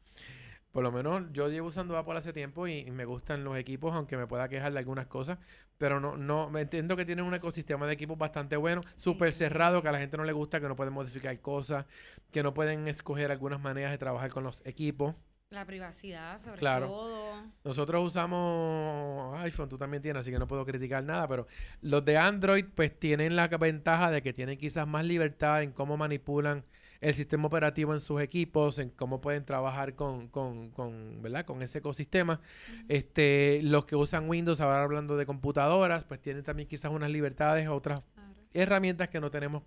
Por 0.80 0.86
lo 0.86 0.94
menos 0.94 1.24
yo 1.34 1.50
llevo 1.50 1.68
usando 1.68 1.98
Apple 1.98 2.18
hace 2.18 2.32
tiempo 2.32 2.66
y, 2.66 2.90
me 2.90 3.04
gustan 3.04 3.44
los 3.44 3.58
equipos, 3.58 3.94
aunque 3.94 4.16
me 4.16 4.28
pueda 4.28 4.48
quejar 4.48 4.72
de 4.72 4.80
algunas 4.80 5.08
cosas. 5.08 5.38
Pero 5.78 6.00
no, 6.00 6.16
no, 6.16 6.50
me 6.50 6.62
entiendo 6.62 6.96
que 6.96 7.04
tienen 7.04 7.26
un 7.26 7.34
ecosistema 7.34 7.86
de 7.86 7.92
equipos 7.92 8.18
bastante 8.18 8.56
bueno, 8.56 8.80
súper 8.96 9.34
cerrado, 9.34 9.82
que 9.82 9.90
a 9.90 9.92
la 9.92 10.00
gente 10.00 10.16
no 10.16 10.24
le 10.24 10.32
gusta, 10.32 10.62
que 10.62 10.70
no 10.70 10.78
pueden 10.78 10.94
modificar 10.94 11.38
cosas, 11.42 11.86
que 12.32 12.44
no 12.44 12.54
pueden 12.54 12.88
escoger 12.88 13.30
algunas 13.30 13.60
maneras 13.60 13.92
de 13.92 13.98
trabajar 13.98 14.30
con 14.30 14.46
los 14.46 14.66
equipos. 14.66 15.16
La 15.50 15.66
privacidad, 15.66 16.38
sobre 16.38 16.62
todo. 16.62 17.44
Nosotros 17.66 18.08
usamos 18.08 19.38
iPhone, 19.42 19.68
tú 19.68 19.78
también 19.78 20.02
tienes, 20.02 20.22
así 20.22 20.32
que 20.32 20.40
no 20.40 20.48
puedo 20.48 20.66
criticar 20.66 21.04
nada, 21.04 21.28
pero 21.28 21.46
los 21.82 22.06
de 22.06 22.18
Android 22.18 22.64
pues 22.74 22.98
tienen 22.98 23.36
la 23.36 23.50
ventaja 23.50 24.12
de 24.12 24.22
que 24.22 24.32
tienen 24.32 24.58
quizás 24.58 24.88
más 24.88 25.04
libertad 25.04 25.62
en 25.62 25.74
cómo 25.74 25.98
manipulan 25.98 26.64
el 27.02 27.14
sistema 27.14 27.48
operativo 27.48 27.94
en 27.94 28.02
sus 28.02 28.22
equipos, 28.22 28.80
en 28.80 28.90
cómo 28.90 29.22
pueden 29.22 29.46
trabajar 29.46 29.96
con, 29.96 30.28
con, 30.28 30.70
con, 30.72 31.22
¿verdad? 31.22 31.46
con 31.46 31.62
ese 31.62 31.80
ecosistema. 31.80 32.42
este, 32.88 33.62
los 33.64 33.86
que 33.86 33.96
usan 33.96 34.30
Windows, 34.30 34.60
ahora 34.62 34.84
hablando 34.84 35.16
de 35.16 35.26
computadoras, 35.26 36.04
pues 36.06 36.22
tienen 36.22 36.44
también 36.44 36.68
quizás 36.68 36.92
unas 36.92 37.10
libertades, 37.10 37.68
otras 37.70 38.02
herramientas 38.54 39.10
que 39.10 39.22
no 39.22 39.30
tenemos 39.30 39.64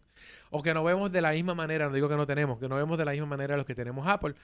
o 0.51 0.61
que 0.63 0.75
no 0.75 0.83
vemos 0.83 1.13
de 1.13 1.21
la 1.21 1.33
misma 1.33 1.55
manera, 1.55 1.87
no 1.87 1.95
digo 1.95 2.09
que 2.09 2.17
no 2.17 2.27
tenemos, 2.27 2.59
que 2.59 2.69
no 2.69 2.77
vemos 2.77 2.99
de 2.99 3.05
la 3.05 3.13
misma 3.13 3.27
manera 3.27 3.57
los 3.57 3.65
que 3.65 3.75
tenemos 3.75 4.07
Apple, 4.07 4.35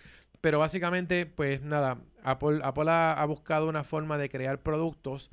pero 0.41 0.61
básicamente, 0.61 1.27
pues 1.27 1.61
nada, 1.63 1.99
Apple, 2.23 2.61
Apple 2.63 2.91
ha, 2.91 3.13
ha 3.13 3.27
buscado 3.27 3.69
una 3.69 3.83
forma 3.83 4.17
de 4.17 4.29
crear 4.29 4.63
productos 4.63 5.31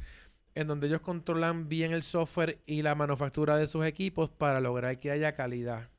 en 0.56 0.68
donde 0.68 0.88
ellos 0.88 1.02
controlan 1.02 1.70
bien 1.70 1.92
el 1.92 2.04
software 2.04 2.60
y 2.66 2.82
la 2.82 2.96
manufactura 2.96 3.58
de 3.58 3.68
sus 3.68 3.86
equipos 3.86 4.30
para 4.30 4.60
lograr 4.60 5.00
que 5.00 5.12
haya 5.12 5.36
calidad 5.36 5.90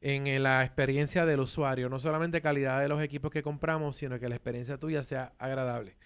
en 0.00 0.42
la 0.42 0.64
experiencia 0.64 1.26
del 1.26 1.40
usuario. 1.40 1.88
No 1.88 1.98
solamente 1.98 2.40
calidad 2.40 2.80
de 2.80 2.88
los 2.88 3.02
equipos 3.02 3.30
que 3.30 3.42
compramos, 3.42 3.96
sino 3.96 4.18
que 4.18 4.28
la 4.28 4.36
experiencia 4.36 4.78
tuya 4.78 5.04
sea 5.04 5.32
agradable. 5.38 5.96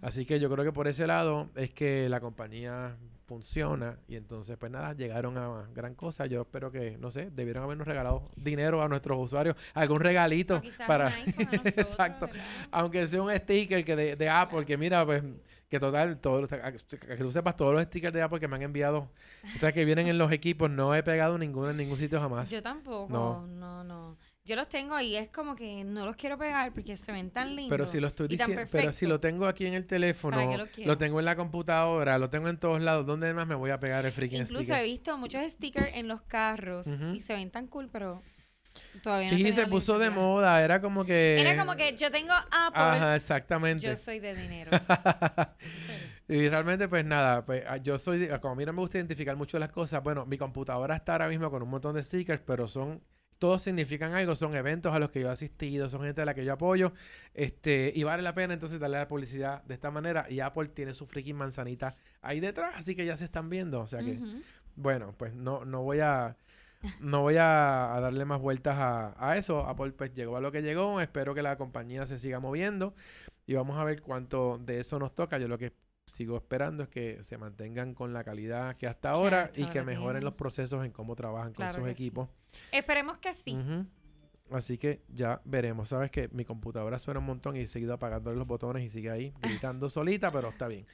Así 0.00 0.24
que 0.24 0.38
yo 0.38 0.48
creo 0.50 0.64
que 0.64 0.72
por 0.72 0.86
ese 0.86 1.06
lado 1.06 1.50
es 1.56 1.72
que 1.72 2.08
la 2.08 2.20
compañía 2.20 2.96
funciona 3.26 3.98
y 4.08 4.16
entonces 4.16 4.56
pues 4.56 4.72
nada, 4.72 4.94
llegaron 4.94 5.36
a 5.36 5.68
gran 5.74 5.94
cosa. 5.94 6.26
Yo 6.26 6.42
espero 6.42 6.70
que, 6.70 6.96
no 6.98 7.10
sé, 7.10 7.30
debieron 7.30 7.64
habernos 7.64 7.86
regalado 7.86 8.26
dinero 8.36 8.80
a 8.80 8.88
nuestros 8.88 9.18
usuarios, 9.18 9.56
algún 9.74 10.00
regalito 10.00 10.62
para... 10.86 11.12
Exacto. 11.64 12.28
Aunque 12.70 13.06
sea 13.06 13.22
un 13.22 13.36
sticker 13.36 13.84
que 13.84 13.96
de, 13.96 14.16
de 14.16 14.28
Apple, 14.28 14.64
que 14.64 14.76
mira, 14.76 15.04
pues 15.04 15.22
que 15.68 15.78
total, 15.78 16.18
todo, 16.18 16.48
que 16.48 17.16
tú 17.16 17.30
sepas, 17.30 17.56
todos 17.56 17.74
los 17.74 17.82
stickers 17.84 18.14
de 18.14 18.22
Apple 18.22 18.40
que 18.40 18.48
me 18.48 18.56
han 18.56 18.62
enviado, 18.62 19.10
o 19.54 19.58
sea, 19.58 19.70
que 19.70 19.84
vienen 19.84 20.08
en 20.08 20.16
los 20.16 20.32
equipos, 20.32 20.70
no 20.70 20.94
he 20.94 21.02
pegado 21.02 21.36
ninguno 21.36 21.70
en 21.70 21.76
ningún 21.76 21.98
sitio 21.98 22.20
jamás. 22.20 22.50
Yo 22.50 22.62
tampoco, 22.62 23.12
no, 23.12 23.46
no, 23.84 24.16
Yo 24.44 24.56
los 24.56 24.68
tengo 24.68 24.98
y 24.98 25.16
es 25.16 25.28
como 25.28 25.54
que 25.54 25.84
no 25.84 26.06
los 26.06 26.16
quiero 26.16 26.38
pegar 26.38 26.72
porque 26.72 26.96
se 26.96 27.12
ven 27.12 27.30
tan 27.30 27.54
lindos. 27.54 27.70
Pero 27.70 27.86
si 27.86 28.00
lo 28.00 28.06
estoy 28.06 28.28
diciendo, 28.28 28.62
pero 28.70 28.92
si 28.92 29.06
lo 29.06 29.20
tengo 29.20 29.46
aquí 29.46 29.66
en 29.66 29.74
el 29.74 29.86
teléfono, 29.86 30.38
lo, 30.84 30.96
tengo 30.96 31.18
en 31.18 31.26
la 31.26 31.36
computadora, 31.36 32.18
lo 32.18 32.30
tengo 32.30 32.48
en 32.48 32.58
todos 32.58 32.80
lados, 32.80 33.04
¿dónde 33.04 33.34
más 33.34 33.46
me 33.46 33.54
voy 33.54 33.70
a 33.70 33.78
pegar 33.78 34.06
el 34.06 34.12
freaking 34.12 34.46
sticker? 34.46 34.62
Incluso 34.62 34.80
he 34.80 34.84
visto 34.84 35.18
muchos 35.18 35.44
stickers 35.52 35.94
en 35.94 36.08
los 36.08 36.22
carros 36.22 36.86
y 37.14 37.20
se 37.20 37.34
ven 37.34 37.50
tan 37.50 37.66
cool, 37.66 37.90
pero 37.92 38.22
Todavía 39.02 39.28
sí, 39.28 39.52
se 39.52 39.66
puso 39.66 39.98
de 39.98 40.10
moda. 40.10 40.62
Era 40.62 40.80
como 40.80 41.04
que. 41.04 41.40
Era 41.40 41.56
como 41.56 41.76
que 41.76 41.96
yo 41.96 42.10
tengo 42.10 42.32
Apple. 42.32 42.82
Ajá, 42.82 43.16
exactamente. 43.16 43.86
Yo 43.86 43.96
soy 43.96 44.20
de 44.20 44.34
dinero. 44.34 44.70
y 46.28 46.48
realmente, 46.48 46.88
pues 46.88 47.04
nada, 47.04 47.44
pues 47.44 47.64
ah, 47.66 47.78
yo 47.78 47.98
soy. 47.98 48.28
Como 48.40 48.52
a 48.52 48.56
mí 48.56 48.64
no 48.64 48.72
me 48.72 48.80
gusta 48.80 48.98
identificar 48.98 49.36
mucho 49.36 49.58
las 49.58 49.70
cosas, 49.70 50.02
bueno, 50.02 50.26
mi 50.26 50.38
computadora 50.38 50.96
está 50.96 51.12
ahora 51.12 51.28
mismo 51.28 51.50
con 51.50 51.62
un 51.62 51.70
montón 51.70 51.94
de 51.94 52.02
stickers, 52.02 52.42
pero 52.44 52.66
son. 52.66 53.02
Todos 53.38 53.62
significan 53.62 54.14
algo, 54.14 54.34
son 54.34 54.56
eventos 54.56 54.92
a 54.92 54.98
los 54.98 55.10
que 55.10 55.20
yo 55.20 55.28
he 55.28 55.30
asistido, 55.30 55.88
son 55.88 56.02
gente 56.02 56.20
a 56.20 56.24
la 56.24 56.34
que 56.34 56.44
yo 56.44 56.54
apoyo, 56.54 56.92
este, 57.34 57.92
y 57.94 58.02
vale 58.02 58.20
la 58.20 58.34
pena 58.34 58.52
entonces 58.52 58.80
darle 58.80 58.98
la 58.98 59.06
publicidad 59.06 59.62
de 59.62 59.74
esta 59.74 59.92
manera. 59.92 60.26
Y 60.28 60.40
Apple 60.40 60.66
tiene 60.70 60.92
su 60.92 61.06
freaking 61.06 61.36
manzanita 61.36 61.94
ahí 62.20 62.40
detrás, 62.40 62.74
así 62.76 62.96
que 62.96 63.06
ya 63.06 63.16
se 63.16 63.24
están 63.24 63.48
viendo. 63.48 63.80
O 63.80 63.86
sea 63.86 64.00
que, 64.00 64.18
bueno, 64.74 65.14
pues 65.16 65.36
no, 65.36 65.64
no 65.64 65.82
voy 65.82 66.00
a 66.00 66.36
no 67.00 67.22
voy 67.22 67.36
a, 67.38 67.98
darle 68.00 68.24
más 68.24 68.40
vueltas 68.40 68.76
a, 68.78 69.36
eso. 69.36 69.66
Apple 69.66 69.92
pues 69.92 70.14
llegó 70.14 70.36
a 70.36 70.40
lo 70.40 70.52
que 70.52 70.62
llegó. 70.62 71.00
Espero 71.00 71.34
que 71.34 71.42
la 71.42 71.56
compañía 71.56 72.06
se 72.06 72.18
siga 72.18 72.40
moviendo 72.40 72.94
y 73.46 73.54
vamos 73.54 73.78
a 73.78 73.84
ver 73.84 74.02
cuánto 74.02 74.58
de 74.58 74.80
eso 74.80 74.98
nos 74.98 75.14
toca. 75.14 75.38
Yo 75.38 75.48
lo 75.48 75.58
que 75.58 75.72
sigo 76.06 76.36
esperando 76.36 76.84
es 76.84 76.88
que 76.88 77.22
se 77.22 77.36
mantengan 77.36 77.94
con 77.94 78.12
la 78.12 78.24
calidad 78.24 78.76
que 78.76 78.86
hasta 78.86 79.10
ahora 79.10 79.50
y 79.54 79.66
que 79.66 79.82
mejoren 79.82 80.24
los 80.24 80.34
procesos 80.34 80.84
en 80.84 80.92
cómo 80.92 81.14
trabajan 81.16 81.52
con 81.52 81.72
sus 81.72 81.88
equipos. 81.88 82.28
Esperemos 82.72 83.18
que 83.18 83.34
sí. 83.34 83.56
Así 84.50 84.78
que 84.78 85.02
ya 85.08 85.40
veremos. 85.44 85.90
Sabes 85.90 86.10
que 86.10 86.28
mi 86.28 86.44
computadora 86.44 86.98
suena 86.98 87.20
un 87.20 87.26
montón 87.26 87.56
y 87.56 87.60
he 87.60 87.66
seguido 87.66 87.94
apagándole 87.94 88.38
los 88.38 88.46
botones 88.46 88.82
y 88.84 88.88
sigue 88.88 89.10
ahí 89.10 89.34
gritando 89.42 89.90
solita, 89.90 90.30
pero 90.30 90.48
está 90.48 90.68
bien. 90.68 90.86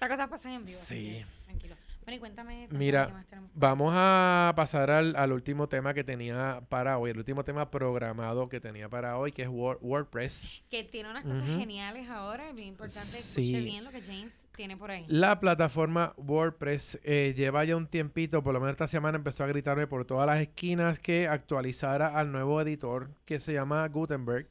Las 0.00 0.08
cosas 0.08 0.28
pasan 0.28 0.52
en 0.52 0.64
vivo. 0.64 0.78
Sí. 0.80 1.24
Tranquilo. 1.44 1.76
Bueno, 2.04 2.16
y 2.16 2.18
cuéntame. 2.18 2.68
Mira, 2.70 3.24
vamos 3.54 3.92
a 3.94 4.52
pasar 4.56 4.90
al, 4.90 5.32
último 5.32 5.68
tema 5.68 5.94
que 5.94 6.02
tenía 6.02 6.62
para 6.68 6.98
hoy, 6.98 7.10
el 7.10 7.18
último 7.18 7.44
tema 7.44 7.70
programado 7.70 8.48
que 8.48 8.60
tenía 8.60 8.88
para 8.88 9.18
hoy, 9.18 9.32
que 9.32 9.42
es 9.42 9.48
WordPress. 9.48 10.48
Que 10.70 10.84
tiene 10.84 11.10
unas 11.10 11.24
cosas 11.24 11.44
geniales 11.44 12.08
ahora, 12.08 12.48
es 12.48 12.54
bien 12.54 12.68
importante. 12.68 13.18
Escuche 13.18 13.60
bien 13.60 13.84
lo 13.84 13.90
que 13.90 14.00
James 14.00 14.44
tiene 14.56 14.76
por 14.76 14.90
ahí. 14.90 15.04
La 15.08 15.40
plataforma 15.40 16.14
WordPress 16.16 16.98
eh, 17.04 17.34
lleva 17.36 17.64
ya 17.64 17.76
un 17.76 17.86
tiempito, 17.86 18.42
por 18.42 18.54
lo 18.54 18.60
menos 18.60 18.72
esta 18.72 18.86
semana 18.86 19.18
empezó 19.18 19.44
a 19.44 19.46
gritarme 19.46 19.86
por 19.86 20.04
todas 20.04 20.26
las 20.26 20.40
esquinas 20.40 20.98
que 20.98 21.28
actualizara 21.28 22.08
al 22.08 22.32
nuevo 22.32 22.60
editor 22.60 23.10
que 23.24 23.38
se 23.40 23.52
llama 23.52 23.86
Gutenberg. 23.88 24.48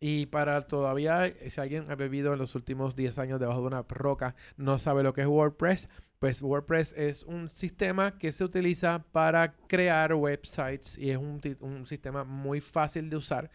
Y 0.00 0.26
para 0.26 0.66
todavía, 0.66 1.32
si 1.48 1.60
alguien 1.60 1.90
ha 1.90 1.94
vivido 1.94 2.32
en 2.32 2.38
los 2.38 2.54
últimos 2.54 2.96
10 2.96 3.18
años 3.18 3.38
debajo 3.38 3.60
de 3.60 3.66
una 3.66 3.82
roca, 3.82 4.34
no 4.56 4.78
sabe 4.78 5.02
lo 5.02 5.12
que 5.12 5.20
es 5.20 5.26
WordPress, 5.26 5.90
pues 6.20 6.42
WordPress 6.42 6.94
es 6.98 7.22
un 7.22 7.48
sistema 7.48 8.18
que 8.18 8.30
se 8.30 8.44
utiliza 8.44 9.04
para 9.10 9.54
crear 9.66 10.14
websites 10.14 10.98
y 10.98 11.10
es 11.10 11.16
un, 11.16 11.86
sistema 11.86 12.24
muy 12.24 12.60
fácil 12.60 13.08
de 13.08 13.16
usar. 13.16 13.50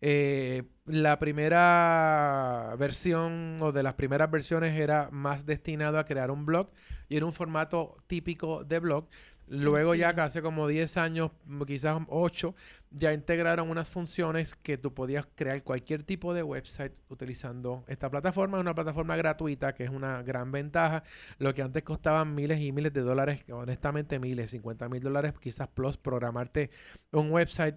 Eh, 0.00 0.62
la 0.86 1.18
primera 1.18 2.74
versión 2.78 3.58
o 3.60 3.72
de 3.72 3.82
las 3.82 3.94
primeras 3.94 4.30
versiones 4.30 4.78
era 4.78 5.08
más 5.10 5.44
destinado 5.46 5.98
a 5.98 6.04
crear 6.04 6.30
un 6.30 6.46
blog 6.46 6.70
y 7.08 7.16
era 7.16 7.26
un 7.26 7.32
formato 7.32 7.96
típico 8.06 8.64
de 8.64 8.78
blog. 8.78 9.08
Luego 9.46 9.94
ya 9.94 10.10
hace 10.10 10.40
como 10.40 10.66
10 10.66 10.96
años, 10.96 11.30
quizás 11.66 12.00
8, 12.08 12.54
ya 12.90 13.12
integraron 13.12 13.68
unas 13.68 13.90
funciones 13.90 14.54
que 14.54 14.78
tú 14.78 14.94
podías 14.94 15.26
crear 15.34 15.62
cualquier 15.62 16.02
tipo 16.02 16.32
de 16.32 16.42
website 16.42 16.92
utilizando 17.08 17.84
esta 17.86 18.10
plataforma. 18.10 18.56
Es 18.56 18.62
una 18.62 18.74
plataforma 18.74 19.16
gratuita 19.16 19.74
que 19.74 19.84
es 19.84 19.90
una 19.90 20.22
gran 20.22 20.50
ventaja. 20.50 21.02
Lo 21.38 21.52
que 21.54 21.62
antes 21.62 21.82
costaba 21.82 22.24
miles 22.24 22.60
y 22.60 22.72
miles 22.72 22.92
de 22.92 23.02
dólares, 23.02 23.44
honestamente 23.50 24.18
miles, 24.18 24.50
50 24.52 24.88
mil 24.88 25.02
dólares 25.02 25.34
quizás 25.40 25.68
plus, 25.68 25.96
programarte 25.98 26.70
un 27.12 27.30
website 27.30 27.76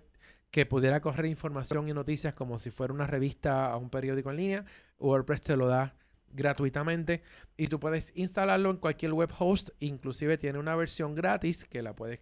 que 0.52 0.66
pudiera 0.66 1.02
correr 1.02 1.26
información 1.26 1.90
y 1.90 1.94
noticias 1.94 2.34
como 2.34 2.58
si 2.58 2.72
fuera 2.72 2.94
una 2.94 3.08
revista 3.08 3.76
o 3.76 3.80
un 3.80 3.90
periódico 3.90 4.32
en 4.32 4.38
línea. 4.38 4.66
WordPress 5.00 5.42
te 5.42 5.58
lo 5.58 5.68
da 5.68 5.96
gratuitamente 6.32 7.22
y 7.56 7.68
tú 7.68 7.80
puedes 7.80 8.16
instalarlo 8.16 8.70
en 8.70 8.78
cualquier 8.78 9.13
web 9.13 9.32
host, 9.38 9.70
inclusive 9.80 10.38
tiene 10.38 10.60
una 10.60 10.76
versión 10.76 11.16
gratis 11.16 11.66
que 11.66 11.82
la 11.82 11.94
puedes 11.94 12.20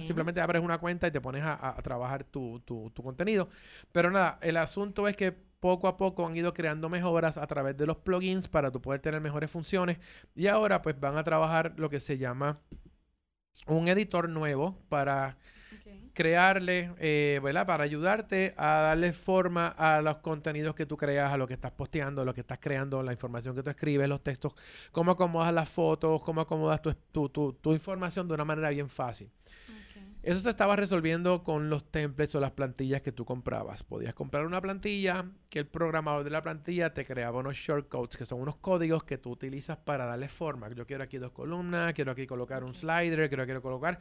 Simplemente 0.00 0.40
abres 0.40 0.62
una 0.62 0.78
cuenta 0.78 1.06
y 1.06 1.10
te 1.10 1.20
pones 1.20 1.42
a, 1.44 1.76
trabajar 1.82 2.24
tu, 2.24 2.60
tu, 2.60 2.90
contenido. 3.02 3.48
Pero 3.92 4.10
nada, 4.10 4.38
el 4.40 4.56
asunto 4.56 5.06
es 5.08 5.16
que 5.16 5.32
poco 5.32 5.88
a 5.88 5.96
poco 5.96 6.26
han 6.26 6.36
ido 6.36 6.54
creando 6.54 6.88
mejoras 6.88 7.36
a 7.36 7.46
través 7.46 7.76
de 7.76 7.86
los 7.86 7.98
plugins 7.98 8.48
para 8.48 8.70
tú 8.70 8.80
poder 8.80 9.00
tener 9.00 9.20
mejores 9.20 9.50
funciones. 9.50 9.98
Y 10.34 10.46
ahora 10.46 10.82
pues 10.82 10.98
van 10.98 11.16
a 11.16 11.24
trabajar 11.24 11.74
lo 11.76 11.90
que 11.90 12.00
se 12.00 12.18
llama 12.18 12.60
un 13.66 13.88
editor 13.88 14.28
nuevo 14.28 14.78
para 14.88 15.36
crearle, 16.18 16.92
eh, 16.98 17.40
¿verdad? 17.42 17.66
Para 17.66 17.84
ayudarte 17.84 18.54
a 18.56 18.80
darle 18.80 19.12
forma 19.12 19.68
a 19.68 20.02
los 20.02 20.16
contenidos 20.16 20.74
que 20.74 20.84
tú 20.84 20.96
creas, 20.96 21.32
a 21.32 21.36
lo 21.36 21.46
que 21.46 21.54
estás 21.54 21.70
posteando, 21.70 22.24
lo 22.24 22.34
que 22.34 22.40
estás 22.40 22.58
creando, 22.60 23.02
la 23.02 23.12
información 23.12 23.54
que 23.54 23.62
tú 23.62 23.70
escribes, 23.70 24.08
los 24.08 24.22
textos, 24.22 24.52
cómo 24.90 25.12
acomodas 25.12 25.54
las 25.54 25.68
fotos, 25.68 26.20
cómo 26.22 26.40
acomodas 26.40 26.82
tu, 26.82 26.92
tu, 27.28 27.52
tu, 27.52 27.72
información 27.72 28.26
de 28.26 28.34
una 28.34 28.44
manera 28.44 28.70
bien 28.70 28.88
fácil. 28.88 29.30
Eso 30.20 30.40
se 30.40 30.50
estaba 30.50 30.74
resolviendo 30.74 31.44
con 31.44 31.70
los 31.70 31.90
templates 31.90 32.34
o 32.34 32.40
las 32.40 32.50
plantillas 32.50 33.00
que 33.00 33.12
tú 33.12 33.24
comprabas. 33.24 33.84
Podías 33.84 34.14
comprar 34.14 34.44
una 34.44 34.60
plantilla 34.60 35.24
que 35.48 35.60
el 35.60 35.66
programador 35.66 36.24
de 36.24 36.30
la 36.30 36.42
plantilla 36.42 36.92
te 36.92 37.04
creaba 37.04 37.38
unos 37.38 37.56
shortcodes, 37.56 38.16
que 38.16 38.26
son 38.26 38.40
unos 38.40 38.56
códigos 38.56 39.04
que 39.04 39.16
tú 39.16 39.30
utilizas 39.30 39.78
para 39.78 40.04
darle 40.04 40.28
forma. 40.28 40.68
Yo 40.74 40.86
quiero 40.86 41.04
aquí 41.04 41.18
dos 41.18 41.30
columnas, 41.30 41.94
quiero 41.94 42.10
aquí 42.10 42.26
colocar 42.26 42.64
un 42.64 42.74
slider, 42.74 43.28
quiero, 43.28 43.44
quiero 43.44 43.62
colocar 43.62 44.00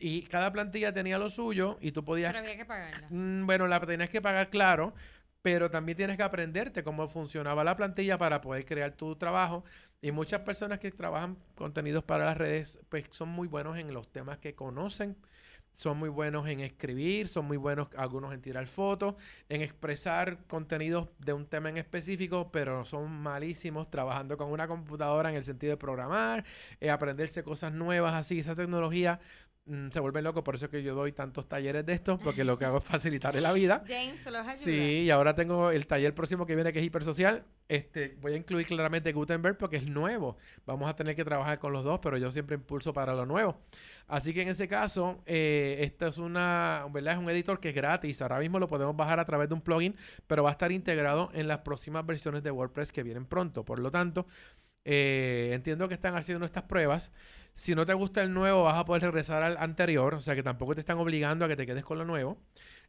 y 0.00 0.22
cada 0.22 0.52
plantilla 0.52 0.92
tenía 0.92 1.18
lo 1.18 1.30
suyo 1.30 1.78
y 1.80 1.92
tú 1.92 2.04
podías... 2.04 2.32
Pero 2.32 2.44
había 2.44 2.56
que 2.56 2.64
pagarla. 2.64 3.06
Mm, 3.10 3.46
bueno, 3.46 3.66
la 3.66 3.80
tenías 3.80 4.10
que 4.10 4.20
pagar, 4.20 4.50
claro, 4.50 4.94
pero 5.42 5.70
también 5.70 5.96
tienes 5.96 6.16
que 6.16 6.22
aprenderte 6.22 6.82
cómo 6.82 7.08
funcionaba 7.08 7.64
la 7.64 7.76
plantilla 7.76 8.18
para 8.18 8.40
poder 8.40 8.64
crear 8.64 8.92
tu 8.92 9.16
trabajo. 9.16 9.64
Y 10.00 10.12
muchas 10.12 10.40
personas 10.42 10.78
que 10.78 10.90
trabajan 10.90 11.36
contenidos 11.54 12.04
para 12.04 12.24
las 12.24 12.36
redes, 12.36 12.80
pues 12.88 13.06
son 13.10 13.30
muy 13.30 13.48
buenos 13.48 13.76
en 13.78 13.92
los 13.92 14.12
temas 14.12 14.38
que 14.38 14.54
conocen, 14.54 15.16
son 15.78 15.96
muy 15.96 16.08
buenos 16.08 16.48
en 16.48 16.58
escribir, 16.58 17.28
son 17.28 17.44
muy 17.44 17.56
buenos 17.56 17.86
algunos 17.96 18.34
en 18.34 18.40
tirar 18.42 18.66
fotos, 18.66 19.14
en 19.48 19.62
expresar 19.62 20.38
contenidos 20.48 21.08
de 21.20 21.32
un 21.32 21.46
tema 21.46 21.68
en 21.68 21.76
específico, 21.76 22.50
pero 22.50 22.84
son 22.84 23.10
malísimos 23.10 23.88
trabajando 23.88 24.36
con 24.36 24.50
una 24.50 24.66
computadora 24.66 25.30
en 25.30 25.36
el 25.36 25.44
sentido 25.44 25.70
de 25.70 25.76
programar, 25.76 26.44
eh, 26.80 26.90
aprenderse 26.90 27.44
cosas 27.44 27.72
nuevas 27.72 28.14
así. 28.14 28.40
Esa 28.40 28.56
tecnología 28.56 29.20
Mm, 29.68 29.90
se 29.90 30.00
vuelven 30.00 30.24
locos, 30.24 30.42
por 30.42 30.54
eso 30.54 30.64
es 30.64 30.70
que 30.70 30.82
yo 30.82 30.94
doy 30.94 31.12
tantos 31.12 31.46
talleres 31.46 31.84
de 31.84 31.92
estos, 31.92 32.18
porque 32.18 32.42
lo 32.42 32.58
que 32.58 32.64
hago 32.64 32.78
es 32.78 32.84
facilitarle 32.84 33.42
la 33.42 33.52
vida. 33.52 33.84
James, 33.86 34.24
¿te 34.24 34.30
los 34.30 34.40
ayuda? 34.40 34.56
Sí, 34.56 35.02
y 35.02 35.10
ahora 35.10 35.34
tengo 35.34 35.70
el 35.70 35.86
taller 35.86 36.14
próximo 36.14 36.46
que 36.46 36.54
viene 36.54 36.72
que 36.72 36.78
es 36.78 36.84
hipersocial. 36.86 37.44
Este, 37.68 38.16
voy 38.22 38.32
a 38.32 38.36
incluir 38.36 38.66
claramente 38.66 39.12
Gutenberg 39.12 39.58
porque 39.58 39.76
es 39.76 39.86
nuevo. 39.86 40.38
Vamos 40.64 40.88
a 40.88 40.96
tener 40.96 41.14
que 41.14 41.22
trabajar 41.22 41.58
con 41.58 41.74
los 41.74 41.84
dos, 41.84 42.00
pero 42.02 42.16
yo 42.16 42.32
siempre 42.32 42.56
impulso 42.56 42.94
para 42.94 43.14
lo 43.14 43.26
nuevo. 43.26 43.60
Así 44.06 44.32
que 44.32 44.40
en 44.40 44.48
ese 44.48 44.68
caso, 44.68 45.22
eh, 45.26 45.76
esto 45.80 46.06
es 46.06 46.16
una, 46.16 46.86
¿verdad? 46.90 47.12
Es 47.14 47.18
un 47.18 47.28
editor 47.28 47.60
que 47.60 47.68
es 47.68 47.74
gratis. 47.74 48.22
Ahora 48.22 48.38
mismo 48.38 48.58
lo 48.58 48.68
podemos 48.68 48.96
bajar 48.96 49.20
a 49.20 49.26
través 49.26 49.50
de 49.50 49.54
un 49.54 49.60
plugin, 49.60 49.94
pero 50.26 50.42
va 50.44 50.48
a 50.48 50.52
estar 50.52 50.72
integrado 50.72 51.30
en 51.34 51.46
las 51.46 51.58
próximas 51.58 52.06
versiones 52.06 52.42
de 52.42 52.50
WordPress 52.50 52.90
que 52.90 53.02
vienen 53.02 53.26
pronto. 53.26 53.66
Por 53.66 53.80
lo 53.80 53.90
tanto, 53.90 54.26
eh, 54.86 55.50
entiendo 55.52 55.88
que 55.88 55.94
están 55.94 56.16
haciendo 56.16 56.46
estas 56.46 56.62
pruebas. 56.62 57.12
Si 57.58 57.74
no 57.74 57.84
te 57.84 57.92
gusta 57.92 58.22
el 58.22 58.32
nuevo, 58.32 58.62
vas 58.62 58.78
a 58.78 58.84
poder 58.84 59.02
regresar 59.02 59.42
al 59.42 59.56
anterior. 59.56 60.14
O 60.14 60.20
sea 60.20 60.36
que 60.36 60.44
tampoco 60.44 60.76
te 60.76 60.80
están 60.80 60.96
obligando 60.98 61.44
a 61.44 61.48
que 61.48 61.56
te 61.56 61.66
quedes 61.66 61.84
con 61.84 61.98
lo 61.98 62.04
nuevo. 62.04 62.38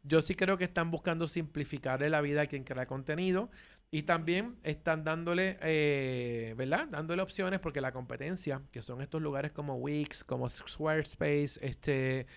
Yo 0.04 0.22
sí 0.22 0.36
creo 0.36 0.58
que 0.58 0.64
están 0.64 0.92
buscando 0.92 1.26
simplificarle 1.26 2.08
la 2.08 2.20
vida 2.20 2.42
a 2.42 2.46
quien 2.46 2.62
crea 2.62 2.86
contenido. 2.86 3.50
Y 3.90 4.04
también 4.04 4.58
están 4.62 5.02
dándole, 5.02 5.58
eh, 5.60 6.54
¿verdad? 6.56 6.86
Dándole 6.86 7.20
opciones 7.20 7.58
porque 7.58 7.80
la 7.80 7.90
competencia, 7.90 8.62
que 8.70 8.80
son 8.80 9.00
estos 9.00 9.20
lugares 9.20 9.52
como 9.52 9.74
Wix, 9.74 10.22
como 10.22 10.48
Squarespace, 10.48 11.58
este, 11.62 12.28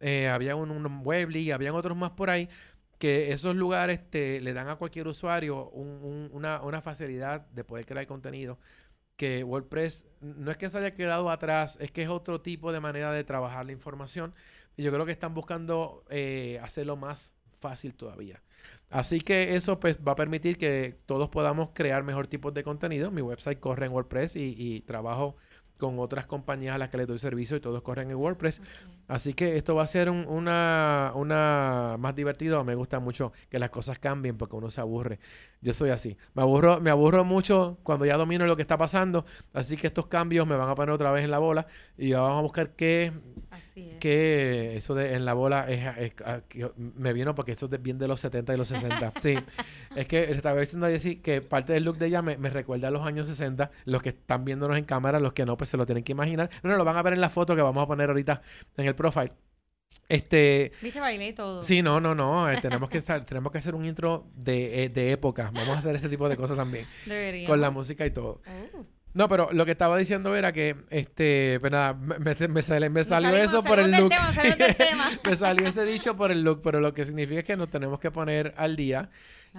eh, 0.00 0.28
había 0.28 0.56
un, 0.56 0.70
un 0.70 1.02
Weebly, 1.04 1.50
habían 1.50 1.74
otros 1.74 1.94
más 1.94 2.12
por 2.12 2.30
ahí, 2.30 2.48
que 2.98 3.32
esos 3.32 3.54
lugares 3.54 4.00
te, 4.08 4.40
le 4.40 4.54
dan 4.54 4.70
a 4.70 4.76
cualquier 4.76 5.08
usuario 5.08 5.68
una 5.68 6.80
facilidad 6.80 7.42
de 7.48 7.64
poder 7.64 7.84
crear 7.84 8.06
contenido 8.06 8.58
que 9.16 9.44
WordPress 9.44 10.06
no 10.20 10.50
es 10.50 10.56
que 10.56 10.68
se 10.68 10.78
haya 10.78 10.94
quedado 10.94 11.30
atrás, 11.30 11.78
es 11.80 11.90
que 11.90 12.02
es 12.02 12.08
otro 12.08 12.40
tipo 12.40 12.72
de 12.72 12.80
manera 12.80 13.12
de 13.12 13.24
trabajar 13.24 13.66
la 13.66 13.72
información. 13.72 14.34
Y 14.76 14.82
yo 14.82 14.92
creo 14.92 15.04
que 15.04 15.12
están 15.12 15.34
buscando 15.34 16.04
eh, 16.10 16.58
hacerlo 16.62 16.96
más 16.96 17.32
fácil 17.60 17.94
todavía. 17.94 18.42
Así 18.90 19.20
que 19.20 19.54
eso 19.54 19.80
pues 19.80 19.98
va 20.06 20.12
a 20.12 20.16
permitir 20.16 20.56
que 20.56 20.98
todos 21.06 21.28
podamos 21.28 21.70
crear 21.74 22.02
mejor 22.04 22.26
tipos 22.26 22.54
de 22.54 22.62
contenido. 22.62 23.10
Mi 23.10 23.22
website 23.22 23.60
corre 23.60 23.86
en 23.86 23.92
WordPress 23.92 24.36
y 24.36 24.80
trabajo 24.82 25.36
con 25.82 25.98
otras 25.98 26.26
compañías 26.26 26.76
a 26.76 26.78
las 26.78 26.90
que 26.90 26.96
les 26.96 27.08
doy 27.08 27.18
servicio 27.18 27.56
y 27.56 27.60
todos 27.60 27.82
corren 27.82 28.08
en 28.10 28.16
WordPress. 28.16 28.62
Así 29.08 29.34
que 29.34 29.56
esto 29.56 29.74
va 29.74 29.82
a 29.82 29.86
ser 29.86 30.08
una, 30.10 31.12
una 31.14 31.96
más 31.98 32.14
divertido. 32.14 32.64
Me 32.64 32.74
gusta 32.74 33.00
mucho 33.00 33.32
que 33.50 33.58
las 33.58 33.70
cosas 33.70 33.98
cambien 33.98 34.36
porque 34.38 34.56
uno 34.56 34.70
se 34.70 34.80
aburre. 34.80 35.18
Yo 35.60 35.72
soy 35.72 35.90
así. 35.90 36.16
Me 36.34 36.42
aburro, 36.42 36.80
me 36.80 36.90
aburro 36.90 37.24
mucho 37.24 37.78
cuando 37.82 38.04
ya 38.04 38.16
domino 38.16 38.46
lo 38.46 38.56
que 38.56 38.62
está 38.62 38.78
pasando. 38.78 39.24
Así 39.52 39.76
que 39.76 39.86
estos 39.86 40.06
cambios 40.06 40.46
me 40.46 40.56
van 40.56 40.68
a 40.68 40.74
poner 40.74 40.94
otra 40.94 41.12
vez 41.12 41.24
en 41.24 41.30
la 41.30 41.38
bola 41.38 41.66
y 41.96 42.12
vamos 42.12 42.38
a 42.38 42.40
buscar 42.42 42.70
qué, 42.70 43.12
que 44.00 44.76
eso 44.76 44.94
de 44.94 45.14
en 45.14 45.24
la 45.24 45.34
bola 45.34 45.70
es, 45.70 46.12
ah, 46.24 46.40
me 46.76 47.12
vino 47.12 47.34
porque 47.34 47.52
eso 47.52 47.68
es 47.72 47.82
bien 47.82 47.98
de 47.98 48.08
los 48.08 48.20
70 48.20 48.54
y 48.54 48.56
los 48.56 48.68
60. 48.68 49.12
sí, 49.20 49.36
es 49.96 50.06
que 50.06 50.30
estaba 50.30 50.60
diciendo 50.60 50.86
a 50.86 50.90
que 51.22 51.40
parte 51.40 51.72
del 51.72 51.84
look 51.84 51.96
de 51.96 52.06
ella 52.06 52.22
me, 52.22 52.36
recuerda 52.50 52.88
a 52.88 52.90
los 52.90 53.06
años 53.06 53.26
60. 53.28 53.70
Los 53.84 54.02
que 54.02 54.10
están 54.10 54.44
viéndonos 54.44 54.76
en 54.76 54.84
cámara, 54.84 55.20
los 55.20 55.32
que 55.32 55.46
no, 55.46 55.56
pues 55.56 55.70
se 55.70 55.76
lo 55.76 55.86
tienen 55.86 56.04
que 56.04 56.12
imaginar. 56.12 56.50
No, 56.62 56.76
lo 56.76 56.84
van 56.84 56.96
a 56.96 57.02
ver 57.02 57.14
en 57.14 57.20
la 57.20 57.30
foto 57.30 57.54
que 57.54 57.62
vamos 57.62 57.82
a 57.82 57.86
poner 57.86 58.08
ahorita 58.08 58.42
en 58.76 58.86
el 58.86 58.94
profile. 59.02 59.32
Este. 60.08 60.72
Viste, 60.80 61.00
bailé 61.00 61.32
todo. 61.32 61.62
Sí, 61.62 61.82
no, 61.82 62.00
no, 62.00 62.14
no. 62.14 62.50
Eh, 62.50 62.58
tenemos, 62.60 62.88
que 62.88 63.00
tenemos 63.26 63.52
que 63.52 63.58
hacer 63.58 63.74
un 63.74 63.84
intro 63.84 64.26
de, 64.34 64.84
eh, 64.84 64.88
de, 64.88 65.12
época. 65.12 65.50
Vamos 65.54 65.76
a 65.76 65.78
hacer 65.78 65.94
ese 65.94 66.08
tipo 66.08 66.28
de 66.28 66.36
cosas 66.36 66.56
también. 66.56 66.86
Debería. 67.06 67.46
Con 67.46 67.60
la 67.60 67.70
música 67.70 68.04
y 68.06 68.10
todo. 68.10 68.42
Oh. 68.46 68.86
No, 69.14 69.28
pero 69.28 69.50
lo 69.52 69.66
que 69.66 69.72
estaba 69.72 69.98
diciendo 69.98 70.34
era 70.34 70.52
que, 70.52 70.74
este, 70.88 71.58
pues 71.60 71.70
nada, 71.70 71.92
me, 71.92 72.18
me, 72.48 72.62
salió 73.02 73.36
eso 73.36 73.62
por 73.62 73.78
el 73.78 73.90
look. 73.90 74.10
me 75.26 75.36
salió 75.36 75.66
ese 75.66 75.84
dicho 75.84 76.16
por 76.16 76.30
el 76.30 76.42
look, 76.42 76.62
pero 76.62 76.80
lo 76.80 76.94
que 76.94 77.04
significa 77.04 77.40
es 77.40 77.46
que 77.46 77.56
nos 77.56 77.68
tenemos 77.68 78.00
que 78.00 78.10
poner 78.10 78.54
al 78.56 78.74
día 78.74 79.10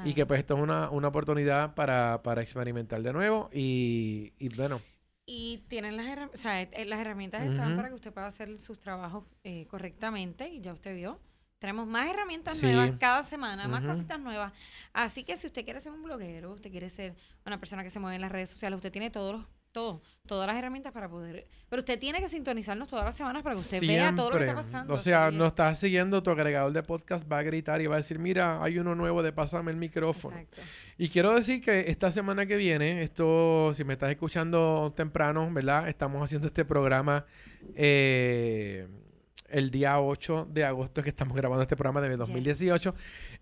y 0.06 0.16
que 0.16 0.26
pues 0.26 0.40
esto 0.40 0.56
es 0.56 0.60
una, 0.60 0.90
una 0.90 1.10
oportunidad 1.10 1.76
para, 1.76 2.24
para 2.24 2.42
experimentar 2.42 3.04
de 3.04 3.14
nuevo 3.14 3.52
y, 3.54 4.34
y 4.40 4.50
bueno. 4.56 4.82
Y 5.26 5.60
tienen 5.70 5.96
las 5.96 6.06
herramientas, 6.08 6.40
o 6.40 6.44
sea, 6.44 6.62
eh, 6.62 6.86
las 6.86 7.00
herramientas 7.00 7.44
están 7.44 7.78
para 7.78 7.88
que 7.88 7.96
usted 7.96 8.12
pueda 8.12 8.28
hacer 8.28 8.58
sus 8.60 8.80
trabajos 8.80 9.24
eh, 9.44 9.68
correctamente 9.68 10.50
y 10.50 10.60
ya 10.60 10.74
usted 10.74 10.96
vio. 10.96 11.20
Tenemos 11.60 11.88
más 11.88 12.10
herramientas 12.10 12.62
nuevas 12.62 12.92
cada 13.00 13.24
semana, 13.24 13.70
más 13.70 13.86
cositas 13.86 14.20
nuevas. 14.20 14.52
Así 14.92 15.24
que 15.24 15.38
si 15.38 15.48
usted 15.48 15.64
quiere 15.64 15.80
ser 15.80 15.94
un 15.94 16.04
bloguero, 16.04 16.52
usted 16.52 16.70
quiere 16.70 16.90
ser 16.90 17.16
una 17.46 17.58
persona 17.58 17.84
que 17.84 17.90
se 17.90 18.02
mueve 18.02 18.16
en 18.16 18.22
las 18.22 18.34
redes 18.34 18.50
sociales, 18.50 18.76
usted 18.76 18.92
tiene 18.92 19.12
todos 19.12 19.32
los 19.32 19.46
todo, 19.74 20.02
todas 20.26 20.48
las 20.48 20.56
herramientas 20.56 20.94
para 20.94 21.10
poder. 21.10 21.48
Pero 21.68 21.82
usted 21.82 22.00
tiene 22.00 22.20
que 22.22 22.30
sintonizarnos 22.30 22.88
todas 22.88 23.04
las 23.04 23.16
semanas 23.16 23.44
para 23.44 23.56
que 23.56 23.62
usted 23.62 23.82
vea 23.82 24.16
todo 24.16 24.32
lo 24.32 24.38
que 24.38 24.44
está 24.44 24.56
pasando. 24.56 24.94
O 24.94 24.98
sea, 24.98 25.32
no 25.32 25.48
estás 25.48 25.80
siguiendo, 25.80 26.24
tu 26.24 26.30
agregador 26.30 26.72
de 26.72 26.84
podcast 26.84 27.30
va 27.30 27.40
a 27.40 27.44
gritar 27.44 27.82
y 27.82 27.88
va 27.88 27.96
a 27.96 27.98
decir, 27.98 28.20
mira, 28.20 28.64
hay 28.64 28.80
uno 28.80 28.96
nuevo 28.96 29.22
de 29.22 29.34
Pásame 29.34 29.72
el 29.72 29.78
micrófono. 29.78 30.38
Y 30.98 31.10
quiero 31.10 31.34
decir 31.34 31.62
que 31.62 31.86
esta 31.88 32.12
semana 32.12 32.46
que 32.46 32.56
viene, 32.56 33.04
esto, 33.04 33.74
si 33.74 33.84
me 33.84 33.94
estás 33.94 34.12
escuchando 34.12 34.94
temprano, 34.96 35.50
¿verdad? 35.52 35.90
Estamos 35.90 36.24
haciendo 36.24 36.48
este 36.48 36.64
programa. 36.64 37.26
Eh, 37.76 38.88
el 39.54 39.70
día 39.70 40.02
8 40.02 40.48
de 40.50 40.66
agosto 40.66 41.04
que 41.04 41.10
estamos 41.10 41.38
grabando 41.38 41.62
este 41.62 41.78
programa 41.78 42.02
de 42.02 42.18
2018. 42.18 42.94